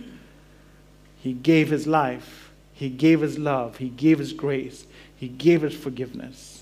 He 1.18 1.32
gave 1.32 1.70
his 1.70 1.86
life, 1.86 2.50
he 2.72 2.88
gave 2.88 3.20
his 3.20 3.38
love, 3.38 3.76
he 3.76 3.88
gave 3.88 4.18
his 4.18 4.32
grace, 4.32 4.84
he 5.14 5.28
gave 5.28 5.62
his 5.62 5.74
forgiveness. 5.74 6.61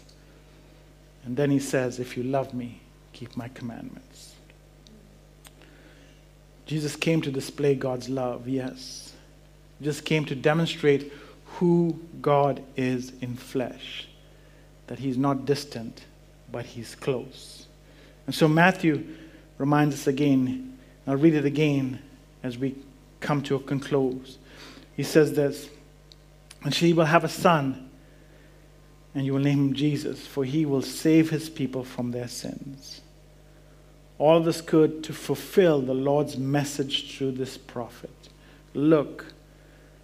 And 1.24 1.36
then 1.36 1.50
he 1.50 1.58
says, 1.58 1.98
If 1.98 2.16
you 2.16 2.22
love 2.22 2.54
me, 2.54 2.80
keep 3.12 3.36
my 3.36 3.48
commandments. 3.48 4.34
Jesus 6.66 6.94
came 6.94 7.20
to 7.22 7.30
display 7.30 7.74
God's 7.74 8.08
love, 8.08 8.48
yes. 8.48 9.12
Just 9.82 10.04
came 10.04 10.24
to 10.26 10.34
demonstrate 10.34 11.12
who 11.44 11.98
God 12.22 12.62
is 12.76 13.12
in 13.20 13.36
flesh. 13.36 14.06
That 14.86 14.98
he's 14.98 15.18
not 15.18 15.46
distant, 15.46 16.04
but 16.52 16.64
he's 16.64 16.94
close. 16.94 17.66
And 18.26 18.34
so 18.34 18.46
Matthew 18.46 19.04
reminds 19.58 19.94
us 19.94 20.06
again. 20.06 20.78
I'll 21.06 21.16
read 21.16 21.34
it 21.34 21.44
again 21.44 21.98
as 22.42 22.56
we 22.56 22.76
come 23.18 23.42
to 23.42 23.56
a 23.56 23.60
conclusion. 23.60 24.36
He 24.96 25.02
says 25.02 25.32
this, 25.32 25.68
and 26.62 26.74
she 26.74 26.92
will 26.92 27.04
have 27.06 27.24
a 27.24 27.28
son 27.28 27.89
and 29.14 29.26
you 29.26 29.32
will 29.32 29.40
name 29.40 29.68
him 29.68 29.74
Jesus, 29.74 30.26
for 30.26 30.44
he 30.44 30.64
will 30.64 30.82
save 30.82 31.30
his 31.30 31.50
people 31.50 31.84
from 31.84 32.10
their 32.10 32.28
sins. 32.28 33.00
All 34.18 34.40
this 34.40 34.60
good 34.60 35.02
to 35.04 35.12
fulfill 35.12 35.80
the 35.80 35.94
Lord's 35.94 36.36
message 36.36 37.16
through 37.16 37.32
this 37.32 37.56
prophet. 37.56 38.10
Look, 38.74 39.26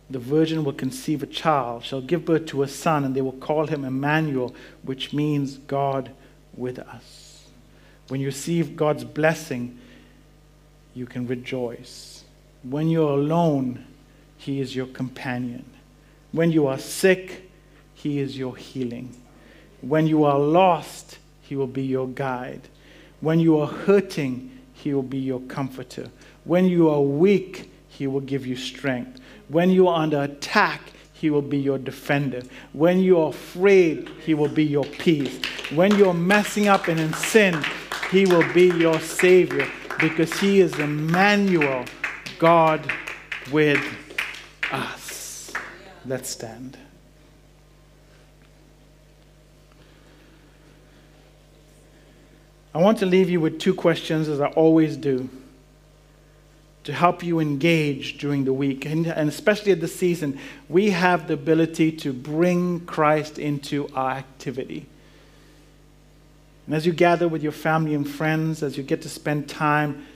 the 0.08 0.18
virgin 0.18 0.64
will 0.64 0.72
conceive 0.72 1.22
a 1.22 1.26
child, 1.26 1.84
shall 1.84 2.00
give 2.00 2.24
birth 2.24 2.46
to 2.46 2.62
a 2.62 2.68
son, 2.68 3.04
and 3.04 3.14
they 3.14 3.20
will 3.20 3.32
call 3.32 3.66
him 3.66 3.84
Emmanuel, 3.84 4.54
which 4.82 5.12
means 5.12 5.58
God 5.58 6.10
with 6.56 6.78
us. 6.78 7.44
When 8.08 8.20
you 8.20 8.26
receive 8.26 8.76
God's 8.76 9.04
blessing, 9.04 9.78
you 10.94 11.06
can 11.06 11.26
rejoice. 11.26 12.24
When 12.62 12.88
you're 12.88 13.12
alone, 13.12 13.84
He 14.38 14.60
is 14.60 14.74
your 14.74 14.86
companion. 14.86 15.64
When 16.32 16.52
you 16.52 16.66
are 16.66 16.78
sick, 16.78 17.45
He 17.96 18.20
is 18.20 18.36
your 18.36 18.54
healing. 18.56 19.16
When 19.80 20.06
you 20.06 20.24
are 20.24 20.38
lost, 20.38 21.18
He 21.40 21.56
will 21.56 21.66
be 21.66 21.82
your 21.82 22.06
guide. 22.06 22.68
When 23.20 23.40
you 23.40 23.58
are 23.58 23.66
hurting, 23.66 24.50
He 24.74 24.92
will 24.92 25.02
be 25.02 25.18
your 25.18 25.40
comforter. 25.40 26.10
When 26.44 26.66
you 26.66 26.90
are 26.90 27.00
weak, 27.00 27.72
He 27.88 28.06
will 28.06 28.20
give 28.20 28.46
you 28.46 28.54
strength. 28.54 29.20
When 29.48 29.70
you 29.70 29.88
are 29.88 30.02
under 30.02 30.22
attack, 30.22 30.82
He 31.14 31.30
will 31.30 31.42
be 31.42 31.58
your 31.58 31.78
defender. 31.78 32.42
When 32.74 33.00
you 33.00 33.18
are 33.18 33.30
afraid, 33.30 34.10
He 34.24 34.34
will 34.34 34.48
be 34.48 34.64
your 34.64 34.84
peace. 34.84 35.40
When 35.74 35.96
you're 35.96 36.14
messing 36.14 36.68
up 36.68 36.88
and 36.88 37.00
in 37.00 37.14
sin, 37.14 37.64
He 38.10 38.26
will 38.26 38.46
be 38.52 38.66
your 38.66 39.00
Savior 39.00 39.66
because 39.98 40.38
He 40.38 40.60
is 40.60 40.78
Emmanuel, 40.78 41.86
God 42.38 42.92
with 43.50 43.82
us. 44.70 45.50
Let's 46.04 46.28
stand. 46.28 46.76
I 52.76 52.78
want 52.80 52.98
to 52.98 53.06
leave 53.06 53.30
you 53.30 53.40
with 53.40 53.58
two 53.58 53.72
questions, 53.72 54.28
as 54.28 54.38
I 54.38 54.48
always 54.48 54.98
do, 54.98 55.30
to 56.84 56.92
help 56.92 57.22
you 57.22 57.40
engage 57.40 58.18
during 58.18 58.44
the 58.44 58.52
week. 58.52 58.84
And, 58.84 59.06
and, 59.06 59.30
especially 59.30 59.72
at 59.72 59.80
this 59.80 59.96
season, 59.96 60.38
we 60.68 60.90
have 60.90 61.26
the 61.26 61.32
ability 61.32 61.92
to 61.92 62.12
bring 62.12 62.80
Christ 62.80 63.38
into 63.38 63.88
our 63.94 64.10
activity. 64.10 64.84
And 66.66 66.74
as 66.74 66.84
you 66.84 66.92
gather 66.92 67.28
with 67.28 67.42
your 67.42 67.50
family 67.50 67.94
and 67.94 68.06
friends, 68.06 68.62
as 68.62 68.76
you 68.76 68.82
get 68.82 69.00
to 69.02 69.08
spend 69.08 69.48
time 69.48 70.06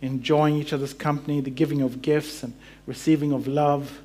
enjoying 0.00 0.54
each 0.54 0.72
other's 0.72 0.94
company, 0.94 1.40
the 1.40 1.50
giving 1.50 1.82
of 1.82 2.00
gifts 2.00 2.44
and 2.44 2.54
receiving 2.86 3.32
of 3.32 3.48
love, 3.48 4.00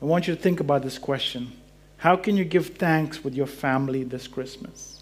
I 0.00 0.04
want 0.04 0.28
you 0.28 0.36
to 0.36 0.40
think 0.40 0.60
about 0.60 0.84
this 0.84 0.96
question 0.96 1.50
How 1.96 2.14
can 2.14 2.36
you 2.36 2.44
give 2.44 2.76
thanks 2.76 3.24
with 3.24 3.34
your 3.34 3.48
family 3.48 4.04
this 4.04 4.28
Christmas? 4.28 4.95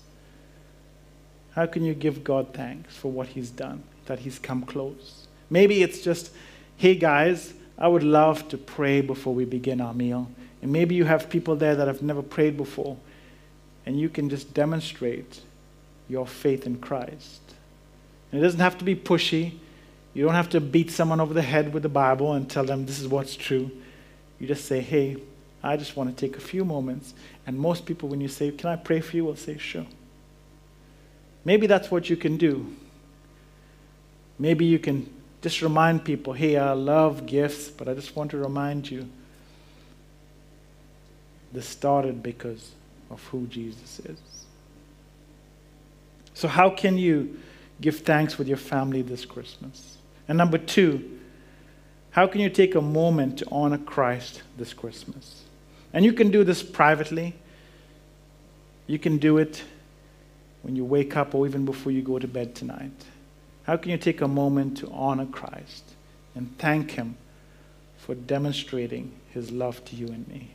How 1.55 1.67
can 1.67 1.85
you 1.85 1.95
give 1.95 2.25
God 2.25 2.53
thanks 2.53 2.97
for 2.97 3.13
what 3.13 3.29
He's 3.29 3.51
done, 3.51 3.85
that 4.07 4.21
He's 4.21 4.39
come 4.39 4.63
close? 4.63 5.29
Maybe 5.51 5.83
it's 5.83 6.01
just, 6.03 6.33
hey 6.77 6.97
guys, 6.97 7.55
I 7.79 7.89
would 7.89 8.03
love 8.03 8.49
to 8.49 8.59
pray 8.59 9.01
before 9.01 9.35
we 9.35 9.45
begin 9.45 9.81
our 9.81 9.95
meal. 9.95 10.31
And 10.63 10.73
maybe 10.73 10.95
you 10.95 11.05
have 11.05 11.31
people 11.31 11.57
there 11.57 11.77
that 11.77 11.87
have 11.87 12.03
never 12.03 12.23
prayed 12.23 12.57
before, 12.57 12.97
and 13.87 14.01
you 14.01 14.09
can 14.09 14.31
just 14.31 14.53
demonstrate 14.55 15.43
your 16.09 16.27
faith 16.27 16.67
in 16.67 16.79
Christ. 16.79 17.41
And 18.33 18.41
it 18.41 18.45
doesn't 18.45 18.61
have 18.61 18.79
to 18.79 18.85
be 18.85 18.97
pushy. 18.97 19.53
You 20.13 20.25
don't 20.25 20.35
have 20.35 20.51
to 20.51 20.61
beat 20.61 20.91
someone 20.91 21.21
over 21.21 21.35
the 21.35 21.43
head 21.43 21.73
with 21.73 21.83
the 21.83 21.89
Bible 21.89 22.33
and 22.33 22.49
tell 22.51 22.65
them 22.65 22.87
this 22.87 22.99
is 22.99 23.07
what's 23.07 23.37
true. 23.37 23.71
You 24.41 24.47
just 24.49 24.65
say, 24.65 24.81
hey, 24.81 25.19
I 25.63 25.77
just 25.77 25.97
want 25.97 26.11
to 26.11 26.17
take 26.17 26.37
a 26.37 26.41
few 26.41 26.65
moments. 26.65 27.15
And 27.47 27.59
most 27.59 27.87
people, 27.87 28.09
when 28.09 28.21
you 28.21 28.29
say, 28.29 28.51
can 28.51 28.71
I 28.71 28.77
pray 28.77 29.01
for 29.01 29.17
you, 29.17 29.25
will 29.25 29.37
say, 29.37 29.57
sure. 29.59 29.87
Maybe 31.45 31.67
that's 31.67 31.91
what 31.91 32.09
you 32.09 32.17
can 32.17 32.37
do. 32.37 32.75
Maybe 34.39 34.65
you 34.65 34.79
can 34.79 35.13
just 35.43 35.61
remind 35.61 36.05
people, 36.05 36.33
hey, 36.33 36.57
I 36.57 36.73
love 36.73 37.27
gifts, 37.27 37.69
but 37.69 37.89
I 37.89 37.95
just 37.95 38.17
want 38.17 38.31
to 38.31 38.39
remind 38.39 38.91
you 38.91 39.09
this 41.53 41.69
started 41.69 42.23
because 42.23 42.73
of 43.11 43.23
who 43.29 43.47
Jesus 43.47 44.01
is. 44.01 44.19
So, 46.33 46.49
how 46.49 46.71
can 46.71 46.99
you 46.99 47.39
give 47.81 48.01
thanks 48.01 48.39
with 48.39 48.49
your 48.49 48.57
family 48.57 49.03
this 49.03 49.25
Christmas? 49.25 49.99
And 50.27 50.37
number 50.39 50.59
two, 50.59 51.19
how 52.11 52.27
can 52.27 52.41
you 52.41 52.51
take 52.51 52.75
a 52.75 52.81
moment 52.81 53.39
to 53.39 53.47
honor 53.53 53.79
Christ 53.79 54.43
this 54.57 54.73
Christmas? 54.73 55.43
And 55.93 56.05
you 56.05 56.13
can 56.13 56.31
do 56.31 56.43
this 56.43 56.63
privately. 56.63 57.35
You 58.87 58.99
can 58.99 59.19
do 59.19 59.39
it 59.39 59.63
when 60.65 60.75
you 60.75 60.85
wake 60.85 61.15
up 61.15 61.35
or 61.35 61.47
even 61.47 61.67
before 61.67 61.93
you 61.93 62.01
go 62.01 62.19
to 62.19 62.27
bed 62.27 62.55
tonight. 62.55 62.91
How 63.65 63.77
can 63.77 63.91
you 63.91 63.99
take 63.99 64.23
a 64.23 64.29
moment 64.29 64.79
to 64.79 64.91
honor 64.91 65.27
Christ 65.27 65.85
and 66.35 66.57
thank 66.59 66.93
Him 66.93 67.17
for 67.99 68.15
demonstrating 68.15 69.13
His 69.31 69.53
love 69.53 69.85
to 69.85 69.97
you 69.97 70.07
and 70.07 70.27
me? 70.27 70.53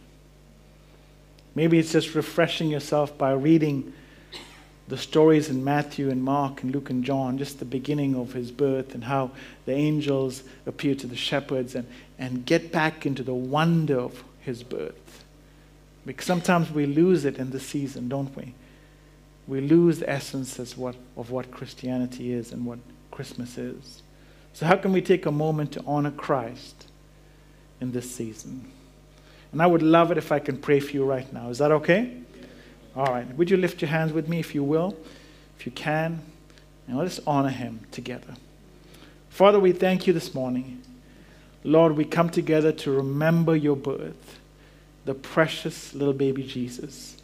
Maybe 1.53 1.77
it's 1.77 1.91
just 1.91 2.15
refreshing 2.15 2.69
yourself 2.69 3.15
by 3.19 3.33
reading 3.33 3.93
the 4.87 4.97
stories 4.97 5.47
in 5.49 5.63
Matthew 5.63 6.09
and 6.09 6.23
Mark 6.23 6.63
and 6.63 6.73
Luke 6.73 6.89
and 6.89 7.03
John, 7.03 7.37
just 7.37 7.59
the 7.59 7.65
beginning 7.65 8.15
of 8.15 8.33
his 8.33 8.49
birth 8.49 8.95
and 8.95 9.03
how 9.03 9.29
the 9.65 9.73
angels 9.73 10.41
appear 10.65 10.95
to 10.95 11.05
the 11.05 11.15
shepherds 11.15 11.75
and, 11.75 11.87
and 12.17 12.47
get 12.47 12.71
back 12.71 13.05
into 13.05 13.21
the 13.21 13.33
wonder 13.33 13.99
of 13.99 14.23
his 14.39 14.63
birth. 14.63 15.23
Because 16.07 16.25
sometimes 16.25 16.71
we 16.71 16.87
lose 16.87 17.23
it 17.25 17.37
in 17.37 17.51
the 17.51 17.59
season, 17.59 18.09
don't 18.09 18.35
we? 18.35 18.55
We 19.49 19.61
lose 19.61 19.97
the 19.97 20.07
essence 20.07 20.59
as 20.59 20.77
what, 20.77 20.95
of 21.17 21.31
what 21.31 21.49
Christianity 21.49 22.31
is 22.31 22.51
and 22.51 22.67
what 22.67 22.77
Christmas 23.09 23.57
is. 23.57 24.03
So, 24.53 24.67
how 24.67 24.75
can 24.75 24.93
we 24.93 25.01
take 25.01 25.25
a 25.25 25.31
moment 25.31 25.71
to 25.71 25.83
honor 25.87 26.11
Christ 26.11 26.85
in 27.81 27.91
this 27.91 28.13
season? 28.13 28.71
And 29.51 29.59
I 29.59 29.65
would 29.65 29.81
love 29.81 30.11
it 30.11 30.19
if 30.19 30.31
I 30.31 30.37
can 30.37 30.55
pray 30.55 30.79
for 30.79 30.91
you 30.91 31.03
right 31.03 31.31
now. 31.33 31.49
Is 31.49 31.57
that 31.57 31.71
okay? 31.71 32.15
All 32.95 33.07
right. 33.07 33.27
Would 33.37 33.49
you 33.49 33.57
lift 33.57 33.81
your 33.81 33.89
hands 33.89 34.13
with 34.13 34.29
me 34.29 34.39
if 34.39 34.53
you 34.53 34.63
will, 34.63 34.95
if 35.57 35.65
you 35.65 35.71
can? 35.71 36.21
And 36.87 36.97
let 36.97 37.07
us 37.07 37.19
honor 37.25 37.49
him 37.49 37.81
together. 37.89 38.35
Father, 39.29 39.59
we 39.59 39.71
thank 39.71 40.05
you 40.05 40.13
this 40.13 40.35
morning. 40.35 40.83
Lord, 41.63 41.97
we 41.97 42.05
come 42.05 42.29
together 42.29 42.71
to 42.71 42.91
remember 42.91 43.55
your 43.55 43.75
birth, 43.75 44.39
the 45.05 45.15
precious 45.15 45.95
little 45.95 46.13
baby 46.13 46.43
Jesus. 46.43 47.17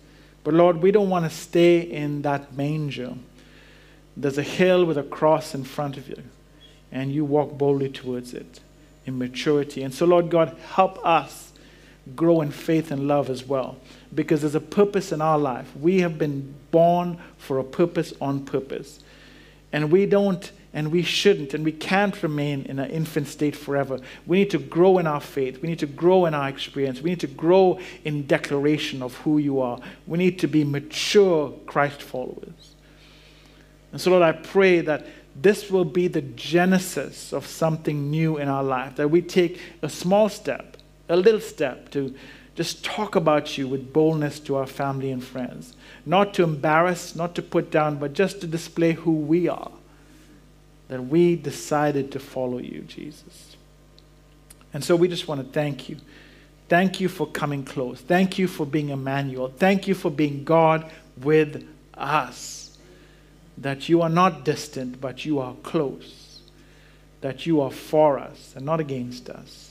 But 0.45 0.53
Lord, 0.53 0.77
we 0.77 0.91
don't 0.91 1.09
want 1.09 1.25
to 1.25 1.35
stay 1.35 1.79
in 1.79 2.21
that 2.21 2.55
manger. 2.55 3.15
There's 4.15 4.37
a 4.37 4.43
hill 4.43 4.85
with 4.85 4.97
a 4.97 5.03
cross 5.03 5.55
in 5.55 5.63
front 5.63 5.97
of 5.97 6.07
you, 6.07 6.23
and 6.91 7.11
you 7.11 7.25
walk 7.25 7.57
boldly 7.57 7.89
towards 7.89 8.33
it 8.33 8.59
in 9.07 9.17
maturity. 9.17 9.81
And 9.81 9.91
so, 9.91 10.05
Lord 10.05 10.29
God, 10.29 10.55
help 10.75 11.03
us 11.03 11.51
grow 12.15 12.41
in 12.41 12.51
faith 12.51 12.91
and 12.91 13.07
love 13.07 13.31
as 13.31 13.43
well 13.43 13.77
because 14.13 14.41
there's 14.41 14.53
a 14.53 14.61
purpose 14.61 15.11
in 15.11 15.19
our 15.19 15.39
life. 15.39 15.75
We 15.75 16.01
have 16.01 16.19
been 16.19 16.53
born 16.69 17.17
for 17.39 17.57
a 17.57 17.63
purpose 17.63 18.13
on 18.21 18.45
purpose. 18.45 18.99
And 19.71 19.91
we 19.91 20.05
don't 20.05 20.51
and 20.75 20.91
we 20.91 21.01
shouldn't 21.01 21.53
and 21.53 21.63
we 21.63 21.71
can't 21.71 22.21
remain 22.21 22.65
in 22.65 22.79
an 22.79 22.91
infant 22.91 23.29
state 23.29 23.55
forever. 23.55 23.97
We 24.27 24.39
need 24.39 24.49
to 24.51 24.59
grow 24.59 24.97
in 24.97 25.07
our 25.07 25.21
faith. 25.21 25.61
We 25.61 25.69
need 25.69 25.79
to 25.79 25.87
grow 25.87 26.25
in 26.25 26.33
our 26.33 26.49
experience. 26.49 27.01
We 27.01 27.11
need 27.11 27.21
to 27.21 27.27
grow 27.27 27.79
in 28.03 28.27
declaration 28.27 29.01
of 29.01 29.15
who 29.19 29.37
you 29.37 29.61
are. 29.61 29.79
We 30.05 30.17
need 30.17 30.37
to 30.39 30.47
be 30.47 30.65
mature 30.65 31.53
Christ 31.65 32.01
followers. 32.01 32.75
And 33.93 34.01
so, 34.01 34.11
Lord, 34.11 34.23
I 34.23 34.33
pray 34.33 34.81
that 34.81 35.07
this 35.33 35.71
will 35.71 35.85
be 35.85 36.09
the 36.09 36.21
genesis 36.21 37.31
of 37.31 37.47
something 37.47 38.11
new 38.11 38.37
in 38.37 38.49
our 38.49 38.63
life, 38.63 38.97
that 38.97 39.09
we 39.09 39.21
take 39.21 39.61
a 39.81 39.87
small 39.87 40.27
step, 40.27 40.75
a 41.07 41.15
little 41.15 41.39
step 41.39 41.89
to 41.91 42.13
just 42.55 42.83
talk 42.83 43.15
about 43.15 43.57
you 43.57 43.69
with 43.69 43.93
boldness 43.93 44.41
to 44.41 44.57
our 44.57 44.67
family 44.67 45.11
and 45.11 45.23
friends. 45.23 45.73
Not 46.05 46.33
to 46.33 46.43
embarrass, 46.43 47.15
not 47.15 47.33
to 47.35 47.41
put 47.41 47.71
down, 47.71 47.97
but 47.97 48.11
just 48.11 48.41
to 48.41 48.47
display 48.47 48.91
who 48.91 49.13
we 49.13 49.47
are. 49.47 49.71
That 50.87 51.05
we 51.05 51.35
decided 51.35 52.11
to 52.11 52.19
follow 52.19 52.59
you, 52.59 52.81
Jesus. 52.81 53.55
And 54.73 54.83
so 54.83 54.95
we 54.95 55.07
just 55.07 55.27
want 55.27 55.41
to 55.41 55.51
thank 55.51 55.89
you. 55.89 55.97
Thank 56.67 56.99
you 56.99 57.09
for 57.09 57.27
coming 57.27 57.63
close. 57.63 58.01
Thank 58.01 58.37
you 58.37 58.47
for 58.47 58.65
being 58.65 58.89
Emmanuel. 58.89 59.53
Thank 59.55 59.87
you 59.87 59.95
for 59.95 60.09
being 60.09 60.43
God 60.43 60.89
with 61.21 61.67
us. 61.95 62.77
That 63.57 63.87
you 63.87 64.01
are 64.01 64.09
not 64.09 64.43
distant, 64.43 64.99
but 64.99 65.25
you 65.25 65.39
are 65.39 65.55
close. 65.63 66.41
That 67.21 67.45
you 67.45 67.61
are 67.61 67.71
for 67.71 68.19
us 68.19 68.53
and 68.55 68.65
not 68.65 68.79
against 68.79 69.29
us 69.29 69.65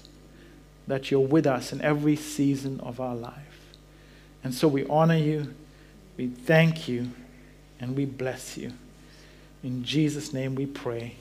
that 0.86 1.10
you're 1.10 1.20
with 1.20 1.46
us 1.46 1.72
in 1.72 1.80
every 1.80 2.16
season 2.16 2.80
of 2.80 3.00
our 3.00 3.14
life. 3.14 3.32
And 4.42 4.54
so 4.54 4.68
we 4.68 4.86
honor 4.86 5.16
you, 5.16 5.54
we 6.16 6.28
thank 6.28 6.86
you, 6.88 7.10
and 7.80 7.96
we 7.96 8.04
bless 8.04 8.56
you. 8.56 8.72
In 9.64 9.82
Jesus' 9.82 10.34
name 10.34 10.54
we 10.54 10.66
pray. 10.66 11.16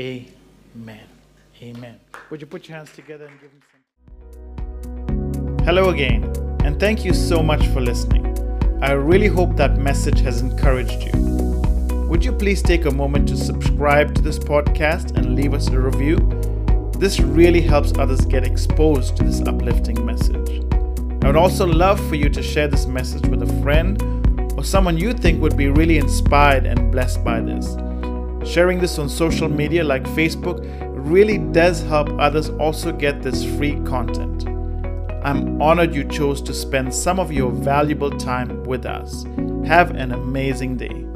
Amen. 0.00 1.06
Amen. 1.60 2.00
Would 2.30 2.40
you 2.40 2.46
put 2.46 2.66
your 2.66 2.78
hands 2.78 2.90
together 2.94 3.26
and 3.26 3.38
give 3.38 3.50
him 3.50 3.60
some? 4.80 5.58
Hello 5.66 5.90
again, 5.90 6.24
and 6.64 6.80
thank 6.80 7.04
you 7.04 7.12
so 7.12 7.42
much 7.42 7.66
for 7.66 7.82
listening. 7.82 8.34
I 8.80 8.92
really 8.92 9.26
hope 9.26 9.56
that 9.56 9.76
message 9.76 10.20
has 10.20 10.40
encouraged 10.40 11.02
you. 11.02 11.20
Would 12.08 12.24
you 12.24 12.32
please 12.32 12.62
take 12.62 12.86
a 12.86 12.90
moment 12.90 13.28
to 13.28 13.36
subscribe 13.36 14.14
to 14.14 14.22
this 14.22 14.38
podcast 14.38 15.14
and 15.14 15.34
leave 15.34 15.52
us 15.52 15.68
a 15.68 15.78
review? 15.78 16.16
This 16.98 17.20
really 17.20 17.60
helps 17.60 17.92
others 17.98 18.24
get 18.24 18.46
exposed 18.46 19.18
to 19.18 19.22
this 19.22 19.42
uplifting 19.42 20.02
message. 20.02 20.62
I 21.22 21.26
would 21.26 21.36
also 21.36 21.66
love 21.66 22.00
for 22.08 22.14
you 22.14 22.30
to 22.30 22.42
share 22.42 22.68
this 22.68 22.86
message 22.86 23.26
with 23.26 23.42
a 23.42 23.62
friend 23.62 24.00
or 24.56 24.64
someone 24.64 24.96
you 24.96 25.12
think 25.12 25.40
would 25.40 25.56
be 25.56 25.68
really 25.68 25.98
inspired 25.98 26.66
and 26.66 26.90
blessed 26.90 27.22
by 27.22 27.40
this. 27.40 27.76
Sharing 28.48 28.78
this 28.78 28.98
on 28.98 29.08
social 29.08 29.48
media 29.48 29.84
like 29.84 30.04
Facebook 30.04 30.60
really 31.08 31.38
does 31.38 31.82
help 31.82 32.08
others 32.18 32.50
also 32.50 32.92
get 32.92 33.22
this 33.22 33.44
free 33.56 33.80
content. 33.84 34.48
I'm 35.24 35.60
honored 35.60 35.94
you 35.94 36.04
chose 36.04 36.40
to 36.42 36.54
spend 36.54 36.94
some 36.94 37.18
of 37.18 37.32
your 37.32 37.50
valuable 37.50 38.10
time 38.10 38.62
with 38.64 38.86
us. 38.86 39.24
Have 39.66 39.90
an 39.96 40.12
amazing 40.12 40.76
day. 40.76 41.06